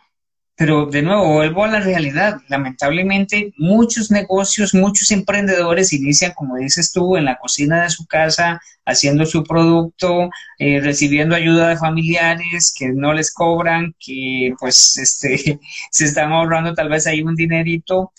[0.57, 2.41] pero de nuevo, vuelvo a la realidad.
[2.49, 8.61] Lamentablemente, muchos negocios, muchos emprendedores inician, como dices tú, en la cocina de su casa,
[8.87, 15.61] haciendo su producto, eh, recibiendo ayuda de familiares que no les cobran, que pues este,
[15.91, 18.13] se están ahorrando tal vez ahí un dinerito,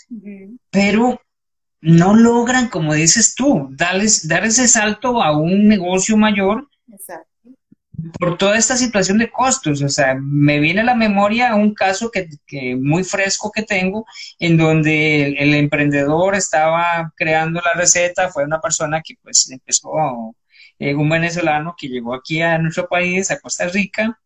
[0.69, 1.19] pero
[1.81, 6.69] no logran, como dices tú, darles, dar ese salto a un negocio mayor.
[6.91, 7.36] Exacto
[8.19, 9.81] por toda esta situación de costos.
[9.81, 12.27] O sea, me viene a la memoria un caso que,
[12.75, 14.05] muy fresco que tengo,
[14.39, 19.89] en donde el, emprendedor estaba creando la receta, fue una persona que pues empezó
[20.79, 24.19] eh, un venezolano que llegó aquí a nuestro país, a Costa Rica,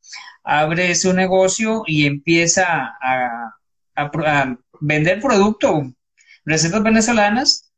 [0.44, 3.56] abre su negocio y empieza a,
[3.96, 5.84] a vender producto,
[6.46, 7.71] recetas venezolanas,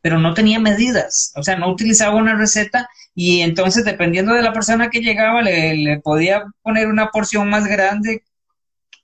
[0.00, 4.52] pero no tenía medidas, o sea, no utilizaba una receta y entonces dependiendo de la
[4.52, 8.24] persona que llegaba le, podía poner una porción más grande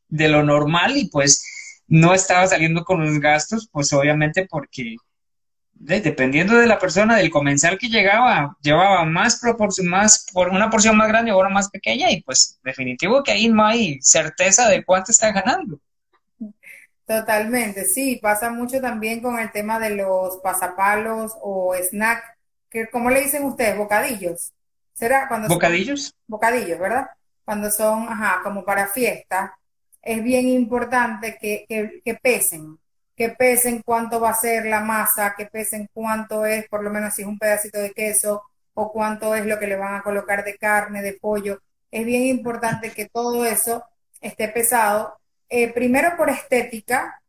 [0.09, 1.45] de lo normal y pues
[1.89, 4.97] no estaba saliendo con los gastos, pues obviamente porque
[5.79, 10.97] dependiendo de la persona, del comensal que llegaba, llevaba más proporción, más por una porción
[10.97, 14.85] más grande o una más pequeña y pues definitivo que ahí no hay certeza de
[14.85, 15.79] cuánto está ganando.
[17.07, 22.37] Totalmente, sí, pasa mucho también con el tema de los pasapalos o snack,
[22.69, 23.79] que ¿cómo le dicen ustedes?
[23.79, 24.53] Bocadillos.
[24.93, 26.13] ¿Será cuando bocadillos?
[26.27, 27.07] bocadillos, ¿verdad?
[27.45, 29.57] Cuando son, ajá, como para fiesta,
[30.03, 32.77] es bien importante que, que, que pesen,
[33.15, 37.15] que pesen cuánto va a ser la masa, que pesen cuánto es, por lo menos
[37.15, 38.43] si es un pedacito de queso,
[38.75, 41.61] o cuánto es lo que le van a colocar de carne, de pollo.
[41.93, 43.85] Es bien importante que todo eso
[44.21, 47.21] esté pesado eh, primero por estética,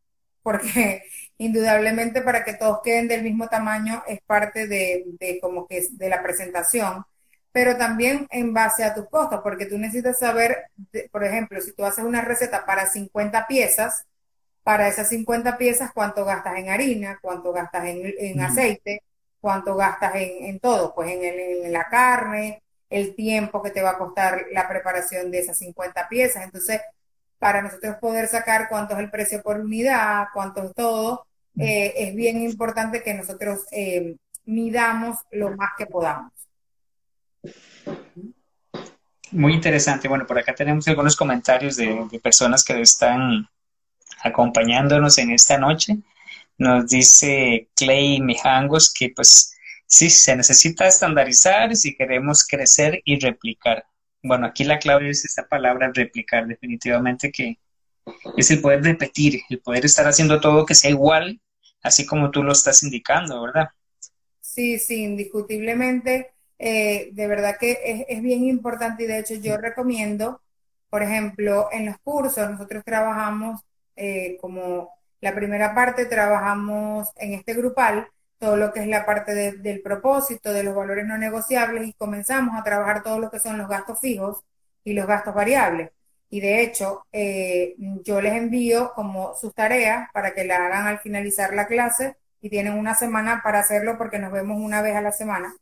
[0.44, 1.04] porque
[1.38, 6.24] indudablemente para que todos queden del mismo tamaño es parte de, como que de la
[6.24, 7.06] presentación,
[7.52, 10.66] pero también en base a tus costos, porque tú necesitas saber,
[11.12, 14.06] por ejemplo, si tú haces una receta para 50 piezas,
[14.64, 19.02] para esas 50 piezas cuánto gastas en harina, cuánto gastas en, aceite,
[19.40, 23.98] cuánto gastas en, todo, pues en, en la carne, el tiempo que te va a
[23.98, 26.44] costar la preparación de esas 50 piezas.
[26.44, 26.82] Entonces,
[27.40, 31.26] para nosotros poder sacar cuánto es el precio por unidad, cuánto es todo,
[31.58, 36.32] eh, es bien importante que nosotros eh, midamos lo más que podamos.
[39.32, 40.08] Muy interesante.
[40.08, 43.48] Bueno, por acá tenemos algunos comentarios de, personas que están
[44.24, 45.98] acompañándonos en esta noche.
[46.58, 49.54] Nos dice Clay Mijangos que pues
[49.86, 53.86] sí, se necesita estandarizar si queremos crecer y replicar.
[54.28, 57.58] Bueno, aquí la clave es esta palabra replicar, definitivamente que
[58.36, 61.40] es el poder repetir, el poder estar haciendo todo que sea igual,
[61.82, 63.70] así como tú lo estás indicando, ¿verdad?
[64.42, 70.42] Sí, sí, indiscutiblemente, eh, de verdad que es, bien importante y de hecho yo recomiendo,
[70.90, 73.62] por ejemplo, en los cursos nosotros trabajamos
[73.96, 74.90] eh, como
[75.22, 78.08] la primera parte, trabajamos en este grupal
[78.40, 82.60] todo lo que es la parte del propósito, de los valores no negociables y comenzamos
[82.60, 84.44] a trabajar todo lo que son los gastos fijos
[84.84, 85.92] y los gastos variables.
[86.30, 91.00] Y de hecho, eh, yo les envío como sus tareas para que la hagan al
[91.00, 95.02] finalizar la clase y tienen una semana para hacerlo porque nos vemos una vez a
[95.02, 95.56] la semana.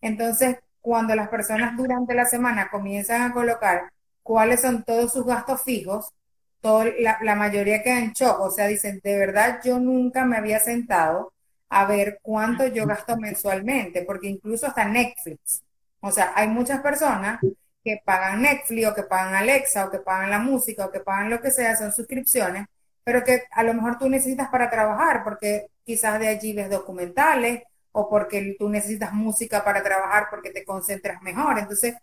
[0.00, 3.90] Entonces, cuando las personas durante la semana comienzan a colocar
[4.22, 6.12] cuáles son todos sus gastos fijos,
[6.60, 10.36] todo, la, la mayoría queda en shock, o sea, dicen, de verdad yo nunca me
[10.36, 11.32] había sentado
[11.74, 15.62] a ver cuánto yo gasto mensualmente, porque incluso hasta Netflix.
[16.00, 17.40] O sea, hay muchas personas
[17.82, 21.30] que pagan Netflix o que pagan Alexa o que pagan la música o que pagan
[21.30, 22.66] lo que sea, son suscripciones,
[23.04, 27.62] pero que a lo mejor tú necesitas para trabajar, porque quizás de allí ves documentales
[27.92, 31.58] o porque tú necesitas música para trabajar porque te concentras mejor.
[31.58, 31.94] Entonces,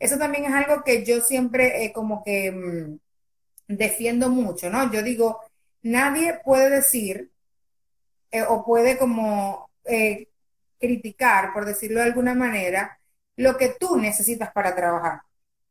[0.00, 2.98] eso también es algo que yo siempre eh, como que mm,
[3.68, 4.90] defiendo mucho, ¿no?
[4.92, 5.40] Yo digo,
[5.82, 7.31] nadie puede decir
[8.32, 10.28] eh, o puede como eh,
[10.80, 12.98] criticar, por decirlo de alguna manera,
[13.36, 15.22] lo que tú necesitas para trabajar.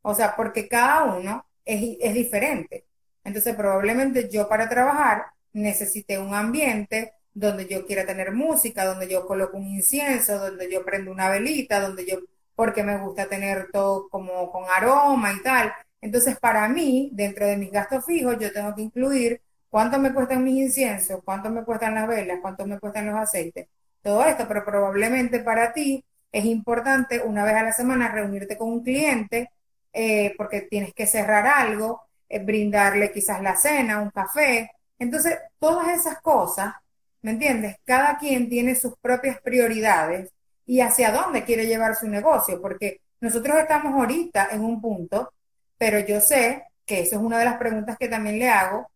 [0.01, 2.85] O sea, porque cada uno es, es diferente.
[3.23, 9.25] Entonces, probablemente yo para trabajar necesite un ambiente donde yo quiera tener música, donde yo
[9.25, 12.19] coloco un incienso, donde yo prendo una velita, donde yo,
[12.55, 15.73] porque me gusta tener todo como con aroma y tal.
[16.01, 20.43] Entonces, para mí, dentro de mis gastos fijos, yo tengo que incluir cuánto me cuestan
[20.43, 23.67] mis inciensos, cuánto me cuestan las velas, cuánto me cuestan los aceites,
[24.03, 28.69] todo esto, pero probablemente para ti es importante una vez a la semana reunirte con
[28.69, 29.49] un cliente
[29.93, 34.71] eh, porque tienes que cerrar algo, eh, brindarle quizás la cena, un café.
[34.99, 36.73] Entonces, todas esas cosas,
[37.21, 37.77] ¿me entiendes?
[37.85, 40.31] Cada quien tiene sus propias prioridades
[40.65, 45.33] y hacia dónde quiere llevar su negocio, porque nosotros estamos ahorita en un punto,
[45.77, 48.89] pero yo sé que eso es una de las preguntas que también le hago,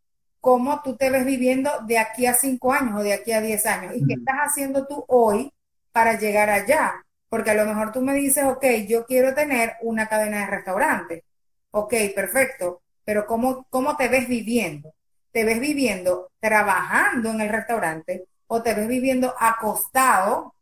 [0.45, 3.65] cómo tú te ves viviendo de aquí a cinco años o de aquí a diez
[3.65, 5.51] años y qué estás haciendo tú hoy
[5.91, 7.03] para llegar allá.
[7.29, 11.23] Porque a lo mejor tú me dices, ok, yo quiero tener una cadena de restaurantes.
[11.71, 12.83] Ok, perfecto.
[13.03, 14.93] Pero ¿cómo, cómo te ves viviendo?
[15.31, 20.53] ¿Te ves viviendo trabajando en el restaurante o te ves viviendo acostado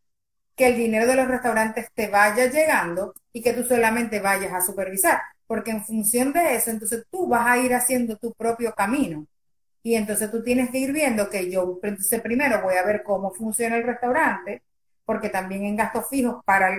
[0.56, 4.62] que el dinero de los restaurantes te vaya llegando y que tú solamente vayas a
[4.62, 5.22] supervisar?
[5.46, 9.28] Porque en función de eso, entonces tú vas a ir haciendo tu propio camino.
[9.84, 13.32] Y entonces tú tienes que ir viendo que yo, entonces primero voy a ver cómo
[13.34, 14.64] funciona el restaurante,
[15.06, 16.76] porque también en gastos fijos para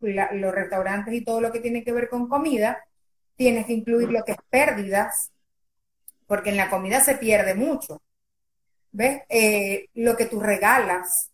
[0.00, 2.82] los restaurantes y todo lo que tiene que ver con comida,
[3.36, 5.30] tienes que incluir lo que es pérdidas,
[6.26, 8.00] porque en la comida se pierde mucho.
[8.92, 9.22] ¿Ves?
[9.28, 11.30] Eh, lo que tú regalas,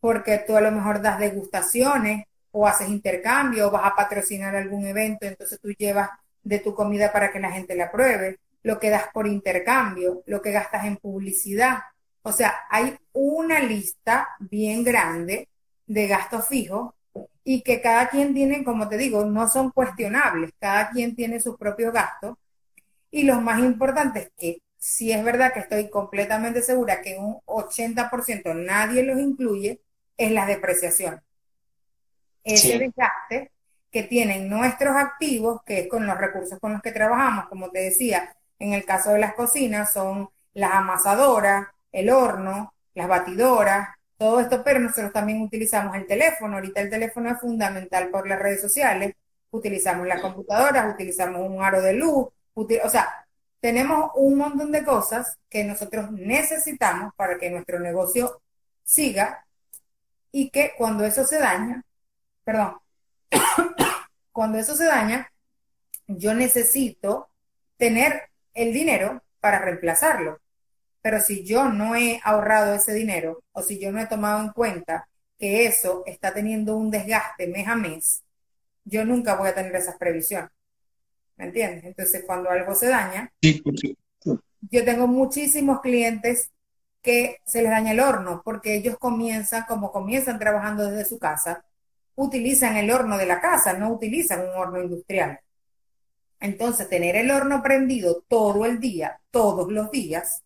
[0.00, 4.84] porque tú a lo mejor das degustaciones o haces intercambio o vas a patrocinar algún
[4.86, 6.10] evento, entonces tú llevas
[6.42, 10.42] de tu comida para que la gente la pruebe, lo que das por intercambio, lo
[10.42, 11.78] que gastas en publicidad.
[12.22, 15.48] O sea, hay una lista bien grande
[15.86, 16.94] de gastos fijos
[17.42, 21.56] y que cada quien tiene, como te digo, no son cuestionables, cada quien tiene sus
[21.56, 22.36] propios gastos.
[23.10, 27.40] Y lo más importante es que si es verdad que estoy completamente segura que un
[27.44, 29.80] 80% nadie los incluye,
[30.16, 31.20] es la depreciación.
[32.44, 33.50] Ese desgaste
[33.90, 37.80] que tienen nuestros activos, que es con los recursos con los que trabajamos, como te
[37.80, 44.40] decía, en el caso de las cocinas son las amasadoras, el horno, las batidoras, todo
[44.40, 46.56] esto, pero nosotros también utilizamos el teléfono.
[46.56, 49.14] Ahorita el teléfono es fundamental por las redes sociales.
[49.50, 53.26] Utilizamos las computadoras, utilizamos un aro de luz, o sea,
[53.60, 58.40] tenemos un montón de cosas que nosotros necesitamos para que nuestro negocio
[58.84, 59.46] siga
[60.32, 61.82] y que cuando eso se daña,
[62.44, 62.78] perdón,
[64.32, 65.30] cuando eso se daña,
[66.06, 67.30] yo necesito
[67.76, 68.29] tener
[68.62, 70.40] el dinero para reemplazarlo.
[71.02, 74.50] Pero si yo no he ahorrado ese dinero o si yo no he tomado en
[74.50, 78.22] cuenta que eso está teniendo un desgaste mes a mes,
[78.84, 80.50] yo nunca voy a tener esas previsiones.
[81.36, 81.84] ¿Me entiendes?
[81.84, 83.32] Entonces, cuando algo se daña,
[84.70, 86.50] yo tengo muchísimos clientes
[87.00, 91.64] que se les daña el horno porque ellos comienzan, como comienzan trabajando desde su casa,
[92.14, 95.40] utilizan el horno de la casa, no utilizan un horno industrial.
[96.40, 100.42] Entonces, tener el horno prendido todo el día, todos los días,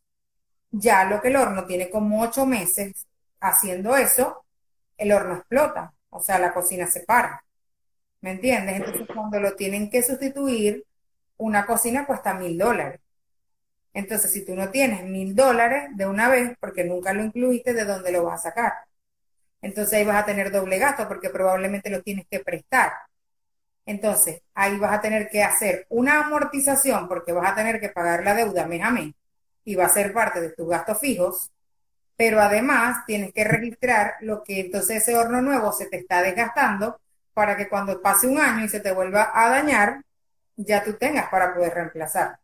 [0.71, 3.07] ya lo que el horno tiene como ocho meses
[3.41, 4.45] haciendo eso,
[4.99, 7.45] el horno explota, o sea, la cocina se para.
[8.21, 8.77] ¿Me entiendes?
[8.77, 10.85] Entonces, cuando lo tienen que sustituir,
[11.39, 13.01] una cocina cuesta mil dólares.
[13.95, 17.85] Entonces, si tú no tienes mil dólares de una vez, porque nunca lo incluiste, ¿de
[17.85, 18.73] dónde lo vas a sacar?
[19.63, 22.93] Entonces ahí vas a tener doble gasto porque probablemente lo tienes que prestar.
[23.87, 28.25] Entonces, ahí vas a tener que hacer una amortización porque vas a tener que pagar
[28.25, 29.15] la deuda mes
[29.65, 31.51] y va a ser parte de tus gastos fijos,
[32.17, 36.99] pero además tienes que registrar lo que entonces ese horno nuevo se te está desgastando
[37.35, 40.03] para que cuando pase un año y se te vuelva a dañar,
[40.57, 42.39] ya tú tengas para poder reemplazar.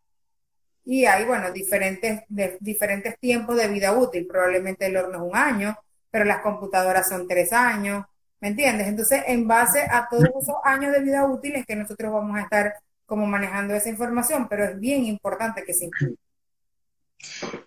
[0.83, 2.23] Y hay, bueno, diferentes,
[2.59, 4.27] diferentes tiempos de vida útil.
[4.27, 5.77] Probablemente el horno es un año,
[6.09, 8.05] pero las computadoras son tres años,
[8.41, 8.87] ¿me entiendes?
[8.87, 12.41] Entonces, en base a todos esos años de vida útil es que nosotros vamos a
[12.41, 12.73] estar
[13.05, 16.15] como manejando esa información, pero es bien importante que se incluya.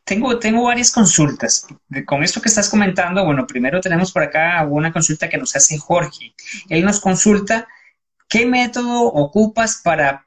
[0.02, 1.66] Tengo, tengo varias consultas.
[2.06, 5.78] Con esto que estás comentando, bueno, primero tenemos por acá una consulta que nos hace
[5.78, 6.34] Jorge.
[6.68, 7.68] Él nos consulta,
[8.28, 10.26] ¿qué método ocupas para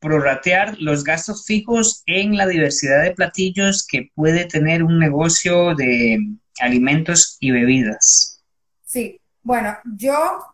[0.00, 6.18] prorratear los gastos fijos en la diversidad de platillos que puede tener un negocio de
[6.58, 8.42] alimentos y bebidas?
[8.84, 10.44] Sí, bueno, yo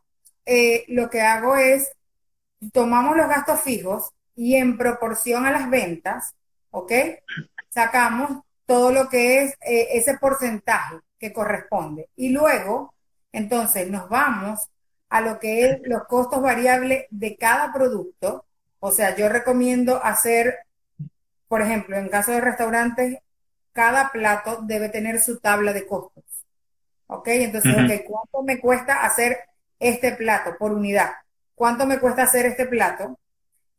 [0.45, 1.91] eh, lo que hago es,
[2.73, 6.35] tomamos los gastos fijos y en proporción a las ventas,
[6.71, 6.93] ¿ok?
[7.71, 12.09] sacamos todo lo que es eh, ese porcentaje que corresponde.
[12.17, 12.95] Y luego,
[13.33, 14.69] entonces, nos vamos
[15.09, 18.45] a lo que es los costos variables de cada producto.
[18.81, 20.61] O sea, yo recomiendo hacer,
[21.49, 23.19] por ejemplo, en caso de restaurantes,
[23.73, 26.25] cada plato debe tener su tabla de costos.
[27.11, 27.29] ¿Ok?
[27.29, 29.39] Entonces, ¿cuánto me cuesta hacer
[29.79, 31.11] este plato por unidad?
[31.55, 33.19] ¿Cuánto me cuesta hacer este plato?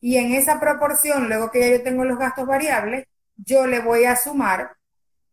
[0.02, 4.04] Y en esa proporción, luego que ya yo tengo los gastos variables, yo le voy
[4.06, 4.76] a sumar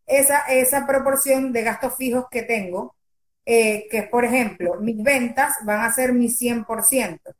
[0.05, 2.95] esa, esa proporción de gastos fijos que tengo,
[3.45, 7.35] eh, que por ejemplo, mis ventas van a ser mi 100%,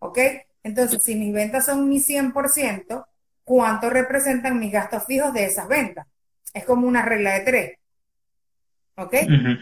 [0.00, 0.18] ¿ok?
[0.64, 3.06] Entonces, si mis ventas son mi 100%,
[3.44, 6.06] ¿cuánto representan mis gastos fijos de esas ventas?
[6.52, 7.79] Es como una regla de tres.
[9.00, 9.14] ¿Ok?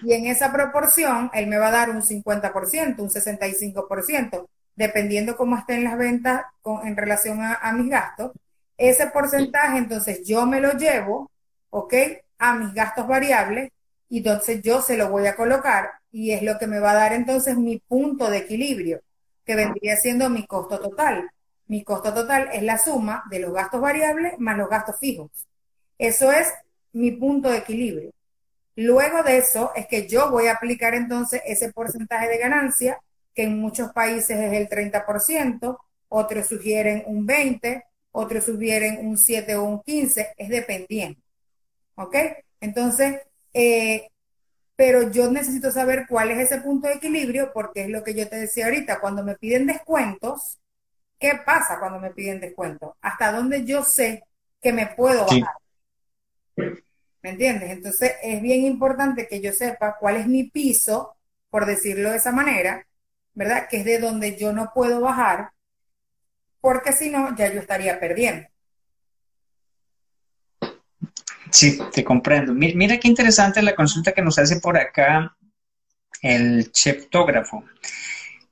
[0.02, 5.56] Y en esa proporción, él me va a dar un 50%, un 65%, dependiendo cómo
[5.56, 6.42] estén las ventas
[6.84, 8.32] en relación a mis gastos
[8.78, 11.30] ese porcentaje, entonces yo me lo llevo,
[11.70, 11.94] ¿ok?
[12.38, 13.72] A mis gastos variables
[14.08, 16.94] y entonces yo se lo voy a colocar y es lo que me va a
[16.94, 19.00] dar entonces mi punto de equilibrio,
[19.44, 21.28] que vendría siendo mi costo total.
[21.66, 25.30] Mi costo total es la suma de los gastos variables más los gastos fijos.
[25.98, 26.54] Eso es
[26.92, 28.12] mi punto de equilibrio.
[28.80, 33.00] Luego de eso es que yo voy a aplicar entonces ese porcentaje de ganancia,
[33.34, 39.56] que en muchos países es el 30%, otros sugieren un 20%, otros subieren un 7
[39.56, 41.20] o un 15, es dependiente.
[41.96, 42.14] ¿Ok?
[42.60, 43.20] Entonces,
[43.52, 44.10] eh,
[44.76, 48.28] pero yo necesito saber cuál es ese punto de equilibrio porque es lo que yo
[48.28, 50.60] te decía ahorita, cuando me piden descuentos,
[51.18, 52.92] ¿qué pasa cuando me piden descuentos?
[53.00, 54.22] ¿Hasta dónde yo sé
[54.62, 55.56] que me puedo bajar?
[57.22, 57.70] ¿Me entiendes?
[57.70, 61.16] Entonces es bien importante que yo sepa cuál es mi piso,
[61.50, 62.86] por decirlo de esa manera,
[63.34, 63.66] ¿verdad?
[63.68, 65.52] Que es de donde yo no puedo bajar,
[66.60, 68.46] porque si no, ya yo estaría perdiendo.
[71.50, 72.52] Sí, te comprendo.
[72.52, 75.34] Mira qué interesante la consulta que nos hace por acá
[76.20, 77.64] el cheptógrafo.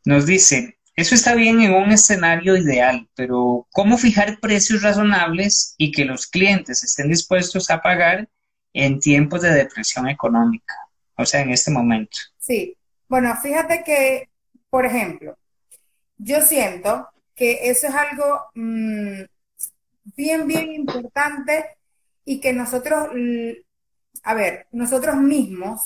[0.05, 5.93] Nos dice, eso está bien en un escenario ideal, pero ¿cómo fijar precios razonables y
[5.93, 8.29] que los clientes estén dispuestos a pagar
[8.77, 10.74] en tiempos de depresión económica?
[11.16, 12.18] O sea, en este momento.
[12.39, 12.77] Sí,
[13.09, 14.29] bueno, fíjate que,
[14.68, 15.37] por ejemplo,
[16.18, 19.22] yo siento que eso es algo mm,
[20.16, 21.77] bien, bien importante
[22.24, 23.09] y que nosotros,
[24.22, 25.83] a ver, nosotros mismos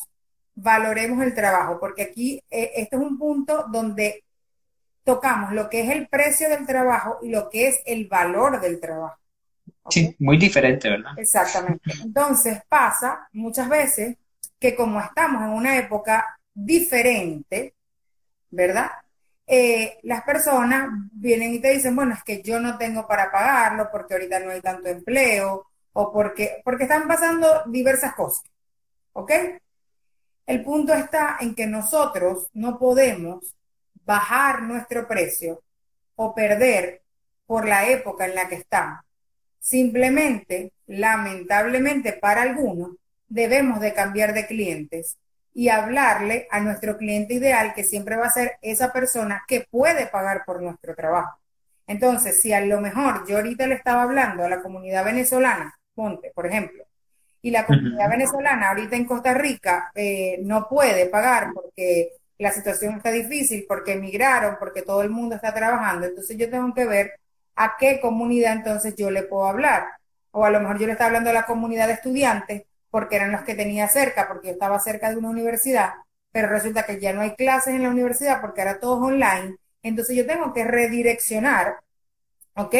[0.55, 4.24] valoremos el trabajo, porque aquí eh, este es un punto donde
[5.05, 8.80] tocamos lo que es el precio del trabajo y lo que es el valor del
[8.80, 9.18] trabajo.
[9.89, 11.12] Sí, muy diferente, ¿verdad?
[11.16, 11.91] Exactamente.
[12.03, 14.16] Entonces pasa muchas veces
[14.59, 17.74] que como estamos en una época diferente,
[18.51, 18.91] ¿verdad?
[19.47, 23.89] Eh, las personas vienen y te dicen, bueno, es que yo no tengo para pagarlo
[23.91, 28.45] porque ahorita no hay tanto empleo, o porque, porque están pasando diversas cosas.
[29.12, 29.33] ¿Ok?
[30.47, 33.55] El punto está en que nosotros no podemos
[34.05, 35.62] bajar nuestro precio
[36.16, 37.03] o perder
[37.47, 39.01] por la época en la que estamos.
[39.61, 42.96] Simplemente, lamentablemente para algunos,
[43.28, 45.16] debemos de cambiar de clientes
[45.54, 50.06] y hablarle a nuestro cliente ideal, que siempre va a ser esa persona que puede
[50.06, 51.38] pagar por nuestro trabajo.
[51.86, 56.32] Entonces, si a lo mejor yo ahorita le estaba hablando a la comunidad venezolana Ponte,
[56.34, 56.84] por ejemplo.
[57.42, 62.94] Y la comunidad venezolana ahorita en Costa Rica eh, no puede pagar porque la situación
[62.94, 66.06] está difícil, porque emigraron, porque todo el mundo está trabajando.
[66.06, 67.20] Entonces yo tengo que ver
[67.62, 69.86] a qué comunidad entonces yo le puedo hablar.
[70.32, 73.32] O a lo mejor yo le estaba hablando a la comunidad de estudiantes porque eran
[73.32, 75.94] los que tenía cerca, porque yo estaba cerca de una universidad,
[76.32, 79.56] pero resulta que ya no hay clases en la universidad porque era todo online.
[79.82, 81.76] Entonces yo tengo que redireccionar,
[82.56, 82.74] ¿ok?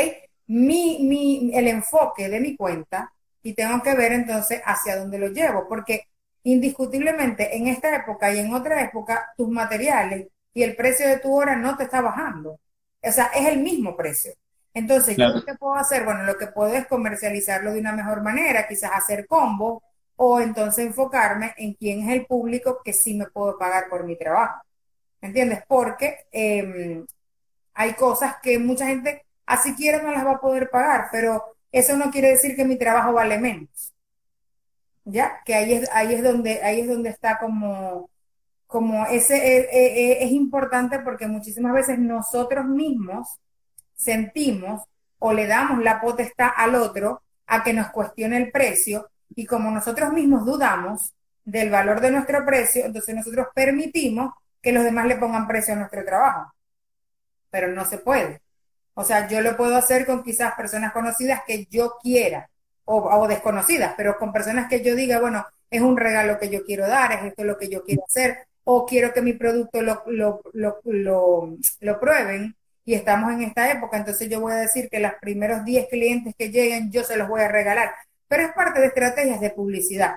[0.51, 3.13] mi, mi, el enfoque de mi cuenta
[3.43, 6.09] y tengo que ver entonces hacia dónde lo llevo, porque
[6.43, 11.33] indiscutiblemente en esta época y en otra época tus materiales y el precio de tu
[11.37, 12.59] hora no te está bajando.
[13.03, 14.33] O sea, es el mismo precio.
[14.73, 16.05] Entonces, ¿yo qué puedo hacer?
[16.05, 19.83] Bueno, lo que puedo es comercializarlo de una mejor manera, quizás hacer combo
[20.17, 24.17] o entonces enfocarme en quién es el público que sí me puedo pagar por mi
[24.17, 24.63] trabajo.
[25.21, 25.61] ¿Me entiendes?
[25.67, 27.05] Porque em,
[27.75, 31.97] hay cosas que mucha gente así quiera no las va a poder pagar, pero eso
[31.97, 33.93] no quiere decir que mi trabajo vale menos.
[35.05, 35.41] ¿Ya?
[35.45, 38.11] Que ahí es, ahí es donde, ahí es donde está como,
[38.67, 43.39] como ese, eh, eh, eh, es importante porque muchísimas veces nosotros mismos
[44.01, 44.83] sentimos
[45.19, 49.71] o le damos la potestad al otro a que nos cuestione el precio y como
[49.71, 51.13] nosotros mismos dudamos
[51.45, 54.33] del valor de nuestro precio, entonces nosotros permitimos
[54.63, 56.53] que los demás le pongan precio a nuestro trabajo.
[57.51, 58.41] Pero no se puede.
[58.95, 62.49] O sea, yo lo puedo hacer con quizás personas conocidas que yo quiera
[62.85, 66.89] o, desconocidas, pero con personas que yo diga, bueno, es un regalo que yo quiero
[66.89, 70.43] dar, es esto lo que yo quiero hacer, o quiero que mi producto lo, lo,
[70.53, 72.57] lo, lo prueben
[72.91, 76.35] y estamos en esta época, entonces yo voy a decir que los primeros 10 clientes
[76.37, 77.95] que lleguen yo se los voy a regalar,
[78.27, 80.17] pero es parte de estrategias de publicidad.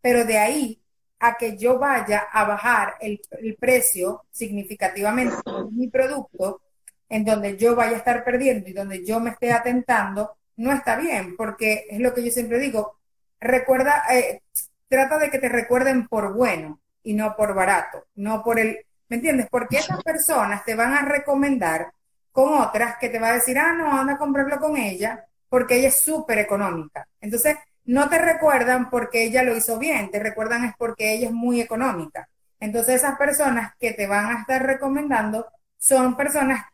[0.00, 0.80] Pero de ahí
[1.18, 6.60] a que yo vaya a bajar el, el precio significativamente de mi producto,
[7.08, 10.94] en donde yo vaya a estar perdiendo y donde yo me esté atentando, no está
[10.94, 12.98] bien, porque es lo que yo siempre digo,
[13.40, 14.42] recuerda, eh,
[14.86, 19.16] trata de que te recuerden por bueno y no por barato, no por el, ¿me
[19.16, 19.48] entiendes?
[19.50, 21.92] Porque esas personas te van a recomendar
[22.32, 25.76] con otras que te va a decir, ah, no, anda a comprarlo con ella, porque
[25.76, 27.06] ella es súper económica.
[27.20, 31.32] Entonces, no te recuerdan porque ella lo hizo bien, te recuerdan es porque ella es
[31.32, 32.28] muy económica.
[32.60, 35.46] Entonces, esas personas que te van a estar recomendando
[35.78, 36.64] son personas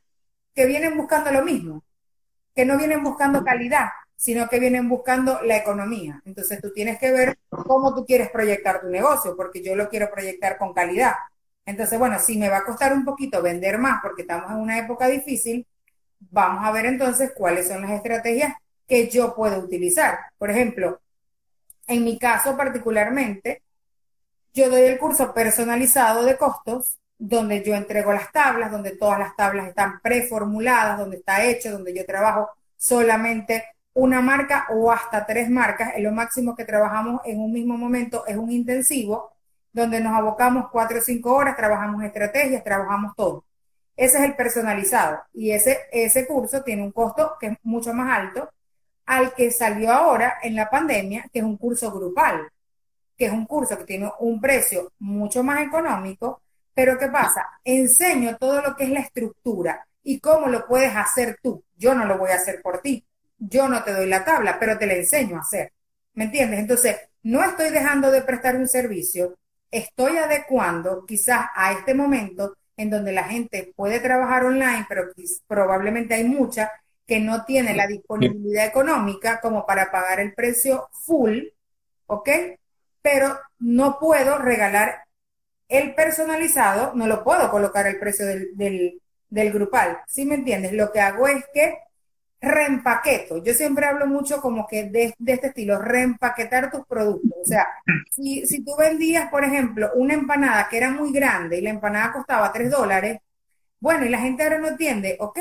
[0.54, 1.82] que vienen buscando lo mismo,
[2.54, 3.88] que no vienen buscando calidad,
[4.18, 6.20] sino que vienen buscando la economía.
[6.24, 10.10] Entonces tú tienes que ver cómo tú quieres proyectar tu negocio, porque yo lo quiero
[10.10, 11.14] proyectar con calidad.
[11.68, 14.78] Entonces, bueno, si me va a costar un poquito vender más porque estamos en una
[14.78, 15.66] época difícil,
[16.18, 18.54] vamos a ver entonces cuáles son las estrategias
[18.86, 20.18] que yo puedo utilizar.
[20.38, 21.02] Por ejemplo,
[21.86, 23.60] en mi caso particularmente,
[24.54, 29.36] yo doy el curso personalizado de costos donde yo entrego las tablas, donde todas las
[29.36, 32.48] tablas están preformuladas, donde está hecho, donde yo trabajo
[32.78, 35.92] solamente una marca o hasta tres marcas.
[35.96, 39.37] En lo máximo que trabajamos en un mismo momento es un intensivo
[39.72, 43.44] donde nos abocamos cuatro o cinco horas, trabajamos estrategias, trabajamos todo.
[43.96, 48.16] Ese es el personalizado y ese, ese curso tiene un costo que es mucho más
[48.18, 48.48] alto
[49.06, 52.48] al que salió ahora en la pandemia, que es un curso grupal,
[53.16, 56.42] que es un curso que tiene un precio mucho más económico,
[56.74, 57.44] pero ¿qué pasa?
[57.64, 61.64] Enseño todo lo que es la estructura y cómo lo puedes hacer tú.
[61.76, 63.04] Yo no lo voy a hacer por ti.
[63.36, 65.72] Yo no te doy la tabla, pero te la enseño a hacer.
[66.14, 66.60] ¿Me entiendes?
[66.60, 69.36] Entonces, no estoy dejando de prestar un servicio,
[69.70, 75.06] estoy adecuando quizás a este momento en donde la gente puede trabajar online, pero
[75.46, 76.70] probablemente hay mucha
[77.06, 81.40] que no tiene la disponibilidad económica como para pagar el precio full,
[82.06, 82.28] ¿ok?
[83.02, 85.04] Pero no puedo regalar
[85.68, 90.72] el personalizado, no lo puedo colocar el precio del, del, grupal, ¿sí me entiendes?
[90.72, 91.78] Lo que hago es que
[92.40, 93.42] reempaqueto.
[93.42, 97.38] Yo siempre hablo mucho como que de, este estilo, reempaquetar tus productos.
[97.42, 97.66] O sea,
[98.10, 102.52] si, tú vendías, por ejemplo, una empanada que era muy grande y la empanada costaba
[102.52, 103.18] 3 dólares,
[103.80, 105.38] bueno, y la gente ahora no entiende, ok,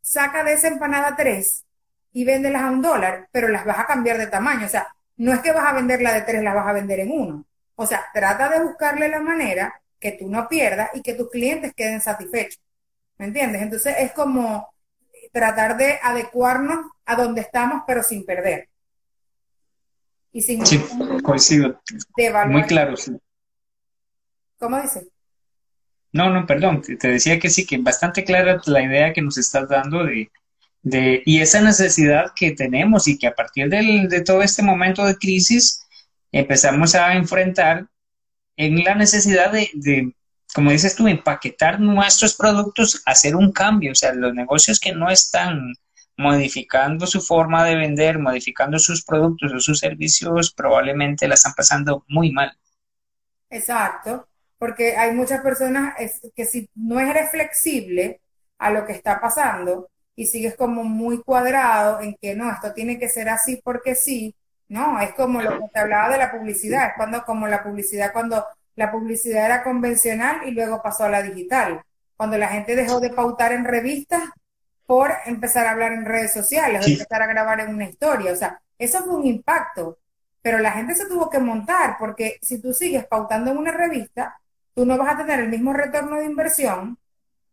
[0.00, 1.64] saca de esa empanada 3
[2.12, 4.66] y véndelas a un dólar, pero las vas a cambiar de tamaño.
[4.66, 7.00] O sea, no es que vas a vender la de 3, las vas a vender
[7.00, 7.44] en uno.
[7.76, 11.74] O sea, trata de buscarle la manera que tú no pierdas y que tus clientes
[11.74, 12.60] queden satisfechos.
[13.18, 13.62] ¿Me entiendes?
[13.62, 14.68] Entonces es como
[15.36, 18.70] tratar de adecuarnos a donde estamos, pero sin perder.
[20.32, 20.82] Y sin sí,
[21.22, 21.78] coincido.
[22.46, 23.12] Muy claro, sí.
[24.58, 25.06] ¿Cómo dice?
[26.10, 29.68] No, no, perdón, te decía que sí, que bastante clara la idea que nos estás
[29.68, 30.30] dando de,
[30.80, 35.04] de y esa necesidad que tenemos y que a partir del, de todo este momento
[35.04, 35.86] de crisis
[36.32, 37.86] empezamos a enfrentar
[38.56, 40.14] en la necesidad de, de,
[40.56, 45.10] como dices tú, empaquetar nuestros productos, hacer un cambio, o sea, los negocios que no
[45.10, 45.74] están
[46.16, 52.06] modificando su forma de vender, modificando sus productos o sus servicios, probablemente la están pasando
[52.08, 52.56] muy mal.
[53.50, 55.94] Exacto, porque hay muchas personas
[56.34, 58.22] que si no eres flexible
[58.56, 62.98] a lo que está pasando y sigues como muy cuadrado en que no, esto tiene
[62.98, 64.34] que ser así porque sí,
[64.68, 68.14] no, es como lo que te hablaba de la publicidad, es cuando como la publicidad,
[68.14, 68.42] cuando
[68.76, 71.82] la publicidad era convencional y luego pasó a la digital,
[72.16, 74.22] cuando la gente dejó de pautar en revistas
[74.86, 78.36] por empezar a hablar en redes sociales o empezar a grabar en una historia, o
[78.36, 79.98] sea, eso fue un impacto,
[80.42, 84.38] pero la gente se tuvo que montar porque si tú sigues pautando en una revista,
[84.74, 86.98] tú no vas a tener el mismo retorno de inversión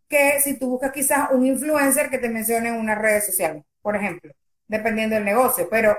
[0.07, 3.95] que si tú buscas quizás un influencer que te mencione en unas redes sociales, por
[3.95, 4.31] ejemplo,
[4.67, 5.97] dependiendo del negocio, pero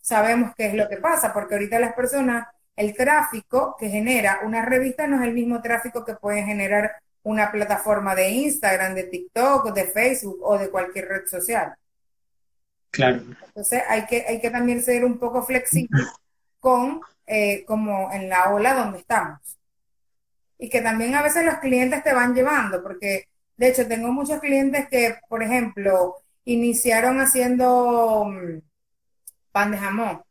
[0.00, 4.64] sabemos qué es lo que pasa, porque ahorita las personas, el tráfico que genera una
[4.64, 9.72] revista no es el mismo tráfico que puede generar una plataforma de Instagram, de TikTok,
[9.72, 11.74] de Facebook o de cualquier red social.
[12.90, 13.22] Claro.
[13.46, 16.02] Entonces hay que, hay que también ser un poco flexible
[16.60, 19.40] con eh, como en la ola donde estamos
[20.62, 23.24] y que también a veces los clientes te van llevando, porque
[23.56, 26.14] de hecho tengo muchos clientes que, por ejemplo,
[26.44, 28.60] iniciaron haciendo mm,
[29.50, 30.22] pan de jamón,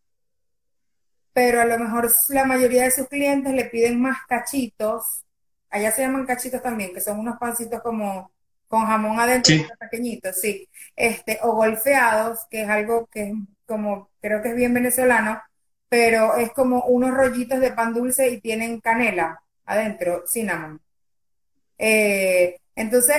[1.33, 5.23] pero a lo mejor la mayoría de sus clientes le piden más cachitos,
[5.69, 8.31] allá se llaman cachitos también, que son unos pancitos como
[8.67, 13.33] con jamón adentro, pequeñitos, sí, este, o golfeados, que es algo que es
[13.65, 15.41] como, creo que es bien venezolano,
[15.89, 20.79] pero es como unos rollitos de pan dulce y tienen canela adentro, cinnamon.
[21.77, 23.17] Eh, entonces,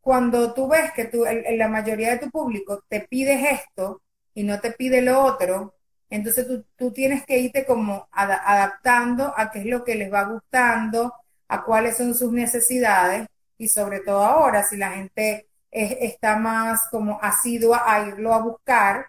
[0.00, 4.02] cuando tú ves que tú, la mayoría de tu público te pide esto
[4.34, 5.74] y no te pide lo otro,
[6.10, 6.46] entonces
[6.76, 11.14] tú, tienes que irte como adaptando a qué es lo que les va gustando,
[11.48, 13.26] a cuáles son sus necesidades
[13.58, 19.06] y sobre todo ahora, si la gente está más como asidua a irlo a buscar,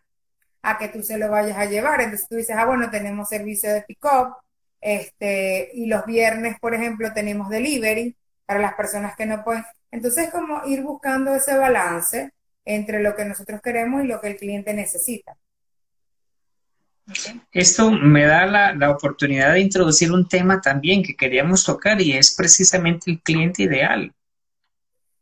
[0.61, 2.01] a que tú se lo vayas a llevar.
[2.01, 4.35] Entonces tú dices, ah, bueno, tenemos servicio de pick-up,
[4.81, 8.15] este, y los viernes, por ejemplo, tenemos delivery
[8.45, 9.63] para las personas que no pueden.
[9.91, 12.31] Entonces, como ir buscando ese balance
[12.65, 15.37] entre lo que nosotros queremos y lo que el cliente necesita.
[17.51, 22.13] Esto me da la, la, oportunidad de introducir un tema también que queríamos tocar y
[22.13, 24.11] es precisamente el cliente ideal.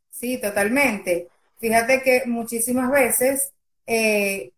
[0.09, 1.27] Sí, totalmente.
[1.63, 3.51] Fíjate que muchísimas veces,
[3.85, 4.51] eh,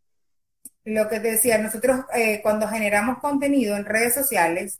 [0.84, 4.80] lo que te decía, nosotros eh, cuando generamos contenido en redes sociales,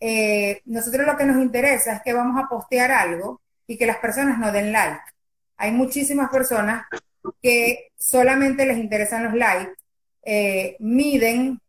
[0.00, 3.98] eh, nosotros lo que nos interesa es que vamos a postear algo y que las
[3.98, 5.02] personas nos den like.
[5.56, 6.86] Hay muchísimas personas
[7.42, 9.74] que solamente les interesan los likes,
[10.78, 11.60] miden,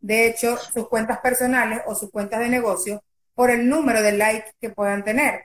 [0.00, 3.02] de hecho, sus cuentas personales o sus cuentas de negocio
[3.34, 5.44] por el número de likes que puedan tener.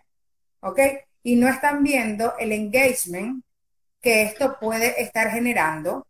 [0.61, 0.79] ¿Ok?
[1.23, 3.43] Y no están viendo el engagement
[4.01, 6.07] que esto puede estar generando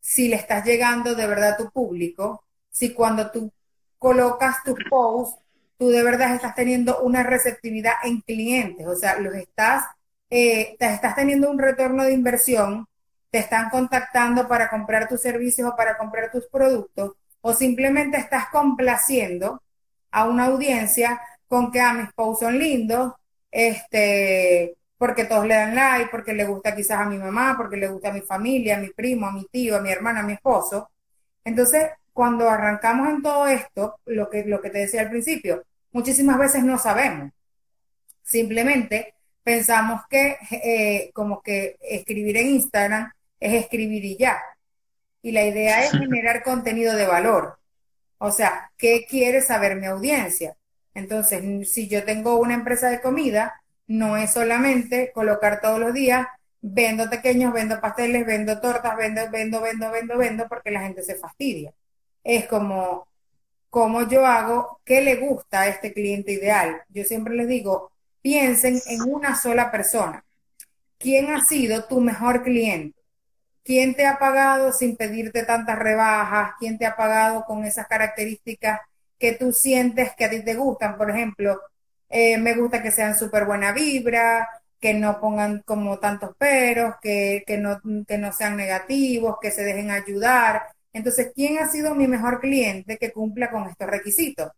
[0.00, 3.52] si le estás llegando de verdad a tu público, si cuando tú
[3.98, 5.42] colocas tus posts
[5.82, 9.82] tú de verdad estás teniendo una receptividad en clientes, o sea, los estás,
[10.30, 12.86] eh, te estás teniendo un retorno de inversión,
[13.32, 18.46] te están contactando para comprar tus servicios o para comprar tus productos, o simplemente estás
[18.50, 19.62] complaciendo
[20.10, 23.12] a una audiencia con que a ah, mis posts son lindos,
[23.50, 27.88] este, porque todos le dan like, porque le gusta quizás a mi mamá, porque le
[27.88, 30.34] gusta a mi familia, a mi primo, a mi tío, a mi hermana, a mi
[30.34, 30.90] esposo.
[31.44, 36.38] Entonces, cuando arrancamos en todo esto, lo que, lo que te decía al principio, muchísimas
[36.38, 37.32] veces no sabemos.
[38.22, 44.40] Simplemente pensamos que eh, como que escribir en Instagram es escribir y ya.
[45.22, 47.58] Y la idea es generar contenido de valor.
[48.18, 50.56] O sea, ¿qué quiere saber mi audiencia?
[50.94, 56.26] Entonces, si yo tengo una empresa de comida, no es solamente colocar todos los días,
[56.60, 61.16] vendo pequeños, vendo pasteles, vendo tortas, vendo, vendo, vendo, vendo, vendo, porque la gente se
[61.16, 61.72] fastidia.
[62.22, 63.08] Es como,
[63.68, 66.82] como yo hago, ¿qué le gusta a este cliente ideal?
[66.88, 70.24] Yo siempre les digo, piensen en una sola persona.
[70.98, 73.01] ¿Quién ha sido tu mejor cliente?
[73.64, 76.54] ¿Quién te ha pagado sin pedirte tantas rebajas?
[76.58, 78.80] ¿Quién te ha pagado con esas características
[79.18, 80.96] que tú sientes que a ti te gustan?
[80.96, 81.60] Por ejemplo,
[82.08, 84.48] eh, me gusta que sean súper buena vibra,
[84.80, 89.62] que no pongan como tantos peros, que, que, no, que no sean negativos, que se
[89.62, 90.62] dejen ayudar.
[90.92, 94.50] Entonces, ¿quién ha sido mi mejor cliente que cumpla con estos requisitos?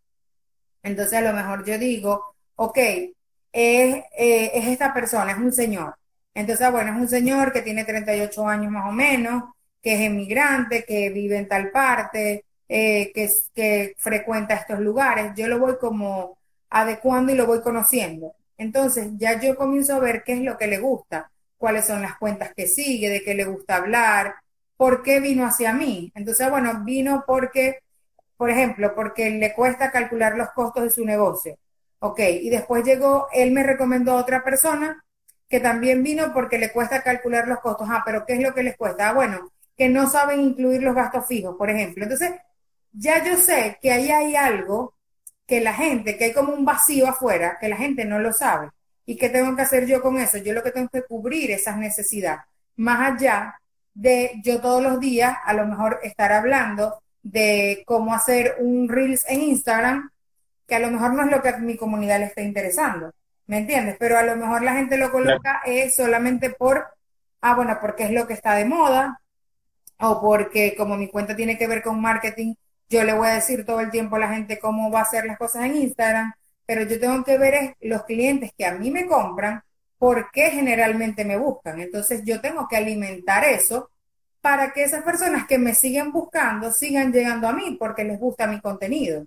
[0.83, 3.13] Entonces, a lo mejor yo digo, ok, es,
[3.53, 5.95] eh, es esta persona, es un señor
[6.35, 9.43] entonces, bueno, es un señor que tiene 38 años más o menos,
[9.81, 15.31] que es emigrante, que vive en tal parte, eh, que, que frecuenta estos lugares.
[15.35, 16.37] Yo lo voy como
[16.69, 18.33] adecuando y lo voy conociendo.
[18.57, 22.17] Entonces, ya yo comienzo a ver qué es lo que le gusta, cuáles son las
[22.17, 24.35] cuentas que sigue, de qué le gusta hablar,
[24.77, 26.11] por qué vino hacia mí.
[26.15, 27.79] Entonces, bueno, vino porque,
[28.37, 31.57] por ejemplo, porque le cuesta calcular los costos de su negocio.
[31.99, 35.04] Ok, y después llegó, él me recomendó a otra persona
[35.49, 37.87] que también vino porque le cuesta calcular los costos.
[37.89, 39.09] Ah, pero ¿qué es lo que les cuesta?
[39.09, 42.03] Ah, bueno, que no saben incluir los gastos fijos, por ejemplo.
[42.03, 42.31] Entonces,
[42.93, 44.95] ya yo sé que ahí hay algo
[45.45, 48.69] que la gente, que hay como un vacío afuera, que la gente no lo sabe.
[49.05, 50.37] ¿Y qué tengo que hacer yo con eso?
[50.37, 52.41] Yo lo que tengo que cubrir esas necesidades,
[52.77, 53.59] más allá
[53.93, 59.25] de yo todos los días a lo mejor estar hablando de cómo hacer un Reels
[59.27, 60.11] en Instagram,
[60.67, 63.11] que a lo mejor no es lo que a mi comunidad le está interesando.
[63.47, 63.95] ¿Me entiendes?
[63.99, 66.87] Pero a lo mejor la gente lo coloca es solamente por,
[67.41, 69.21] ah, bueno, porque es lo que está de moda,
[69.99, 72.55] o porque como mi cuenta tiene que ver con marketing,
[72.89, 75.25] yo le voy a decir todo el tiempo a la gente cómo va a hacer
[75.25, 76.33] las cosas en Instagram,
[76.65, 79.61] pero yo tengo que ver los clientes que a mí me compran,
[79.97, 81.79] por qué generalmente me buscan.
[81.79, 83.89] Entonces yo tengo que alimentar eso
[84.41, 88.47] para que esas personas que me siguen buscando sigan llegando a mí porque les gusta
[88.47, 89.25] mi contenido.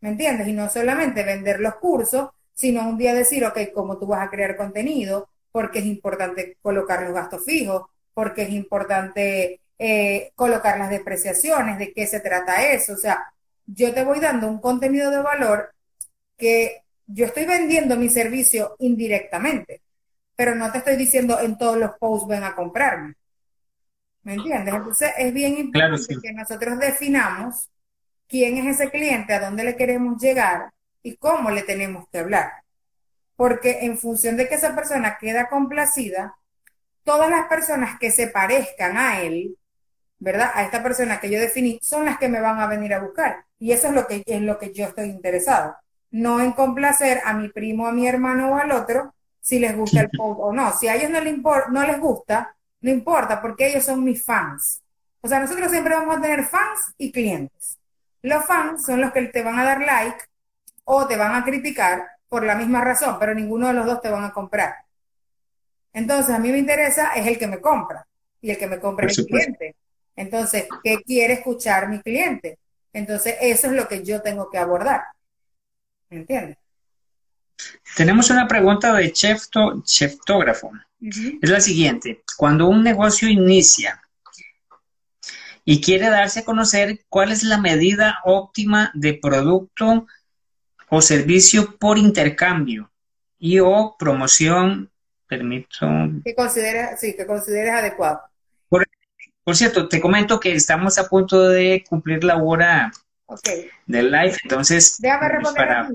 [0.00, 0.48] ¿Me entiendes?
[0.48, 4.30] Y no solamente vender los cursos, sino un día decir, ok, cómo tú vas a
[4.30, 7.82] crear contenido, porque es importante colocar los gastos fijos,
[8.14, 12.94] porque es importante eh, colocar las depreciaciones, de qué se trata eso.
[12.94, 13.32] O sea,
[13.66, 15.74] yo te voy dando un contenido de valor
[16.36, 19.82] que yo estoy vendiendo mi servicio indirectamente,
[20.36, 23.14] pero no te estoy diciendo en todos los posts ven a comprarme.
[24.22, 24.74] ¿Me entiendes?
[24.74, 27.68] Entonces es bien importante que nosotros definamos
[28.26, 30.72] quién es ese cliente, a dónde le queremos llegar
[31.04, 32.50] y cómo le tenemos que hablar.
[33.36, 36.36] Porque en función de que esa persona queda complacida,
[37.04, 39.56] todas las personas que se parezcan a él,
[40.18, 40.50] ¿verdad?
[40.54, 43.44] A esta persona que yo definí, son las que me van a venir a buscar.
[43.58, 45.76] Y eso es lo que, es lo que yo estoy interesado.
[46.10, 50.00] No en complacer a mi primo, a mi hermano o al otro, si les gusta
[50.00, 50.72] el post o no.
[50.72, 54.80] Si a ellos no, les no les gusta, no importa, porque ellos son mis fans.
[55.20, 57.78] O sea, nosotros siempre vamos a tener fans y clientes.
[58.22, 60.24] Los fans son los que te van a dar like
[60.84, 64.10] o te van a criticar por la misma razón, pero ninguno de los dos te
[64.10, 64.74] van a comprar.
[65.92, 68.06] Entonces, a mí me interesa es el que me compra
[68.40, 69.76] y el que me compra es el cliente.
[70.16, 72.58] Entonces, ¿qué quiere escuchar mi cliente?
[72.92, 75.02] Entonces, eso es lo que yo tengo que abordar.
[76.10, 76.58] ¿Me entiendes?
[77.96, 80.72] Tenemos una pregunta de Chefto, Cheftógrafo.
[81.00, 82.22] Es la siguiente.
[82.36, 84.00] Cuando un negocio inicia
[85.64, 90.06] y quiere darse a conocer cuál es la medida óptima de producto
[90.94, 92.88] o servicio por intercambio
[93.38, 94.90] y o promoción,
[95.26, 95.88] permito...
[96.24, 98.20] Que consideres, sí, que consideres adecuado.
[98.68, 102.92] Por, cierto, te comento que estamos a punto de cumplir la hora
[103.86, 104.96] del live, entonces...
[105.00, 105.88] Déjame responder para...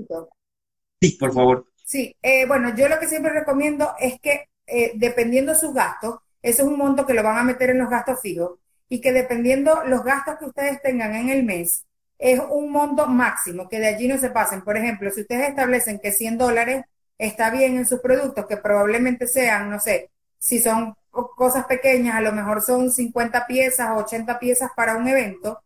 [1.00, 1.66] Sí, por favor.
[1.82, 6.62] Sí, eh, bueno, yo lo que siempre recomiendo es que eh, dependiendo sus gastos, eso
[6.62, 8.58] es un monto que lo van a meter en los gastos fijos
[8.90, 11.86] y que dependiendo los gastos que ustedes tengan en el mes,
[12.20, 14.62] es un monto máximo, que de allí no se pasen.
[14.62, 16.84] Por ejemplo, si ustedes establecen que 100 dólares
[17.16, 22.20] está bien en sus productos, que probablemente sean, no sé, si son cosas pequeñas, a
[22.20, 25.62] lo mejor son 50 piezas o 80 piezas para un evento,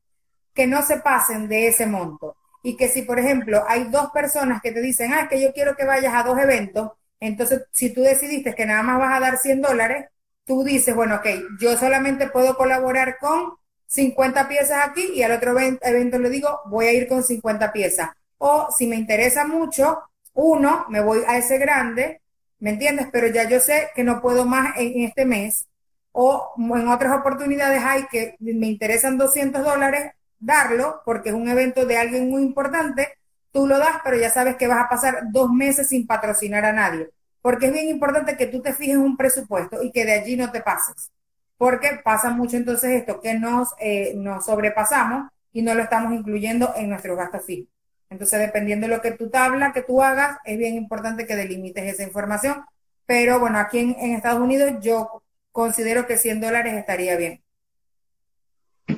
[0.54, 2.36] que no se pasen de ese monto.
[2.62, 5.76] Y que si, por ejemplo, hay dos personas que te dicen, ah, que yo quiero
[5.76, 9.38] que vayas a dos eventos, entonces si tú decidiste que nada más vas a dar
[9.38, 10.06] 100 dólares,
[10.44, 11.26] tú dices, bueno, ok,
[11.60, 13.54] yo solamente puedo colaborar con
[13.94, 18.10] 50 piezas aquí y al otro evento le digo, voy a ir con 50 piezas.
[18.38, 22.20] O si me interesa mucho, uno, me voy a ese grande,
[22.58, 23.06] ¿me entiendes?
[23.12, 25.68] Pero ya yo sé que no puedo más en este mes.
[26.10, 31.86] O en otras oportunidades hay que me interesan 200 dólares, darlo, porque es un evento
[31.86, 33.16] de alguien muy importante,
[33.52, 36.72] tú lo das, pero ya sabes que vas a pasar dos meses sin patrocinar a
[36.72, 37.10] nadie.
[37.40, 40.50] Porque es bien importante que tú te fijes un presupuesto y que de allí no
[40.50, 41.12] te pases
[41.56, 46.72] porque pasa mucho entonces esto, que nos, eh, nos sobrepasamos y no lo estamos incluyendo
[46.76, 47.68] en nuestros gastos fijos.
[48.10, 51.84] Entonces, dependiendo de lo que tu tabla que tú hagas, es bien importante que delimites
[51.84, 52.64] esa información.
[53.06, 57.42] Pero bueno, aquí en, Estados Unidos yo considero que 100 dólares estaría bien.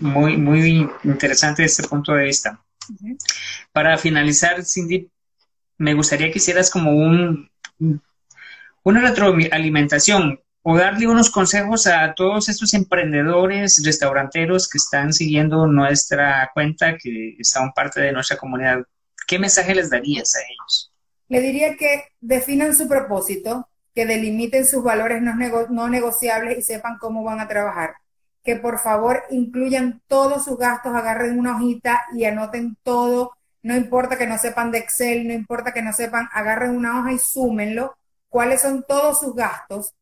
[0.01, 2.63] Muy, muy interesante este punto de vista.
[3.73, 5.11] Para finalizar, Cindy,
[5.79, 7.51] me gustaría que hicieras como un,
[8.83, 16.51] una retroalimentación o darle unos consejos a todos estos emprendedores, restauranteros que están siguiendo nuestra
[16.53, 18.79] cuenta, que son parte de nuestra comunidad.
[19.29, 20.93] ¿Qué mensaje les darías a ellos?
[21.29, 27.23] Le diría que definan su propósito, que delimiten sus valores no, negociables y sepan cómo
[27.23, 27.95] van a trabajar.
[28.43, 33.37] Que por favor incluyan todos sus gastos, agarren una hojita y anoten todo.
[33.63, 37.13] No importa que no sepan de Excel, no importa que no sepan, agarren una hoja
[37.13, 37.97] y súmenlo.
[38.29, 39.95] ¿Cuáles son todos sus gastos?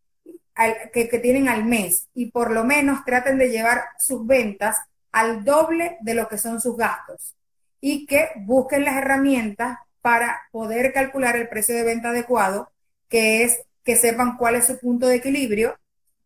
[0.92, 4.76] Que, tienen al mes y por lo menos traten de llevar sus ventas
[5.12, 7.34] al doble de lo que son sus gastos
[7.80, 12.70] y que busquen las herramientas para poder calcular el precio de venta adecuado,
[13.08, 15.78] que es que sepan cuál es su punto de equilibrio,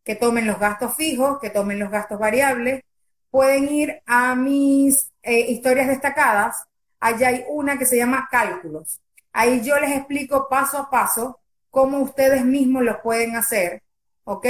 [0.04, 2.82] que tomen los gastos fijos, que tomen los gastos variables.
[3.30, 6.64] Pueden ir a mis eh, historias destacadas.
[7.00, 9.00] Allá hay una que se llama cálculos.
[9.32, 11.38] Ahí yo les explico paso a paso
[11.70, 13.82] cómo ustedes mismos lo pueden hacer
[14.28, 14.46] ¿ok?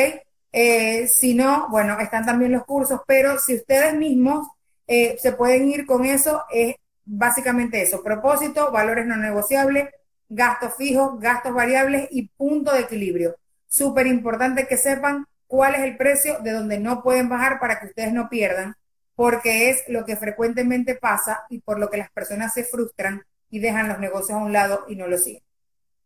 [0.51, 4.49] Eh, si no, bueno, están también los cursos, pero si ustedes mismos
[4.89, 6.75] eh, se pueden ir con eso, es
[7.05, 9.89] básicamente eso, propósito, valores no negociables,
[10.29, 13.37] gastos fijos, gastos variables y punto de equilibrio.
[13.69, 17.87] Súper importante que sepan cuál es el precio de donde no pueden bajar para que
[17.87, 18.75] ustedes no pierdan,
[19.15, 23.61] porque es lo que frecuentemente pasa y por lo que las personas se frustran y
[23.61, 25.43] dejan los negocios a un lado y no lo siguen.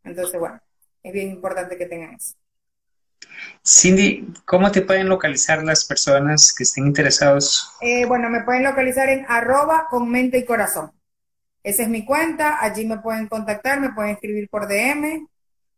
[0.05, 0.61] Entonces, bueno,
[1.03, 2.35] es bien importante que tengan eso.
[3.65, 7.71] Cindy, ¿cómo te pueden localizar las personas que estén interesados?
[7.81, 10.93] Eh, bueno, me pueden localizar en arroba con mente y corazón.
[11.63, 15.29] Esa es mi cuenta, allí me pueden contactar, me pueden escribir por DM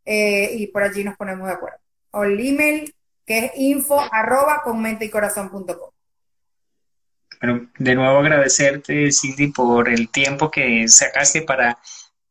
[0.06, 1.78] eh, y por allí nos ponemos de acuerdo.
[2.12, 2.94] O el email
[3.26, 5.92] que es info arroba con mente y corazón punto
[7.40, 11.78] Bueno, de nuevo agradecerte, Cindy, por el tiempo que sacaste para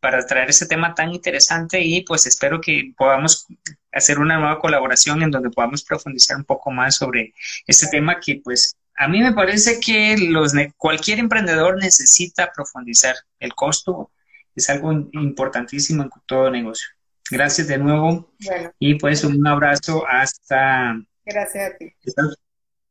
[0.03, 3.47] para traer ese tema tan interesante y pues espero que podamos
[3.93, 7.33] hacer una nueva colaboración en donde podamos profundizar un poco más sobre
[7.67, 13.15] este tema que pues a mí me parece que los cualquier emprendedor necesita profundizar.
[13.39, 14.11] El costo
[14.55, 16.87] es algo importantísimo en todo negocio.
[17.31, 18.33] Gracias de nuevo
[18.79, 20.95] y pues un abrazo hasta...
[21.25, 21.93] Gracias a ti.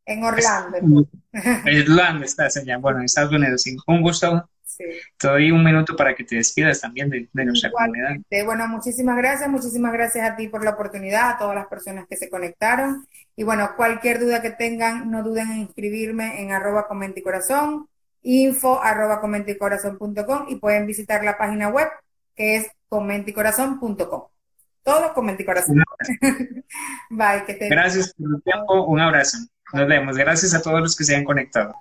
[0.05, 1.07] En Orlando.
[1.33, 3.65] En Orlando estás allá, bueno, en Estados Unidos.
[3.87, 8.17] Un gusto te doy un minuto para que te despidas también de, nuestra comunidad.
[8.45, 12.17] Bueno, muchísimas gracias, muchísimas gracias a ti por la oportunidad, a todas las personas que
[12.17, 13.07] se conectaron.
[13.37, 16.87] Y bueno, cualquier duda que tengan, no duden en inscribirme en arroba
[17.23, 17.89] corazón,
[18.23, 21.89] info arroba comenticorazón.com y pueden visitar la página web
[22.37, 24.25] que es comenticorazón.com.
[24.83, 25.83] Todo comenticorazón.
[27.11, 27.69] Bye, que te...
[27.69, 29.39] Gracias por el tiempo, un abrazo.
[29.73, 30.17] Nos vemos.
[30.17, 31.75] Gracias a todos los que se han conectado.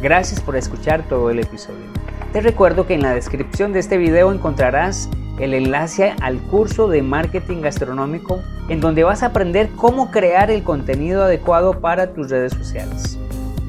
[0.00, 1.84] Gracias por escuchar todo el episodio.
[2.32, 5.08] Te recuerdo que en la descripción de este video encontrarás
[5.40, 10.62] el enlace al curso de marketing gastronómico en donde vas a aprender cómo crear el
[10.62, 13.18] contenido adecuado para tus redes sociales.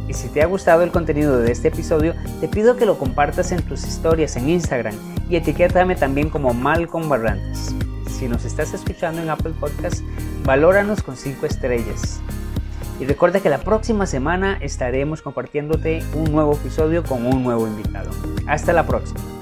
[0.08, 3.52] Y si te ha gustado el contenido de este episodio, te pido que lo compartas
[3.52, 4.96] en tus historias en Instagram
[5.30, 7.74] y etiquétame también como Malcolm Barrantes.
[8.08, 10.02] Si nos estás escuchando en Apple Podcast,
[10.44, 12.22] valóranos con 5 estrellas.
[13.00, 18.10] Y recuerda que la próxima semana estaremos compartiéndote un nuevo episodio con un nuevo invitado.
[18.46, 19.39] Hasta la próxima.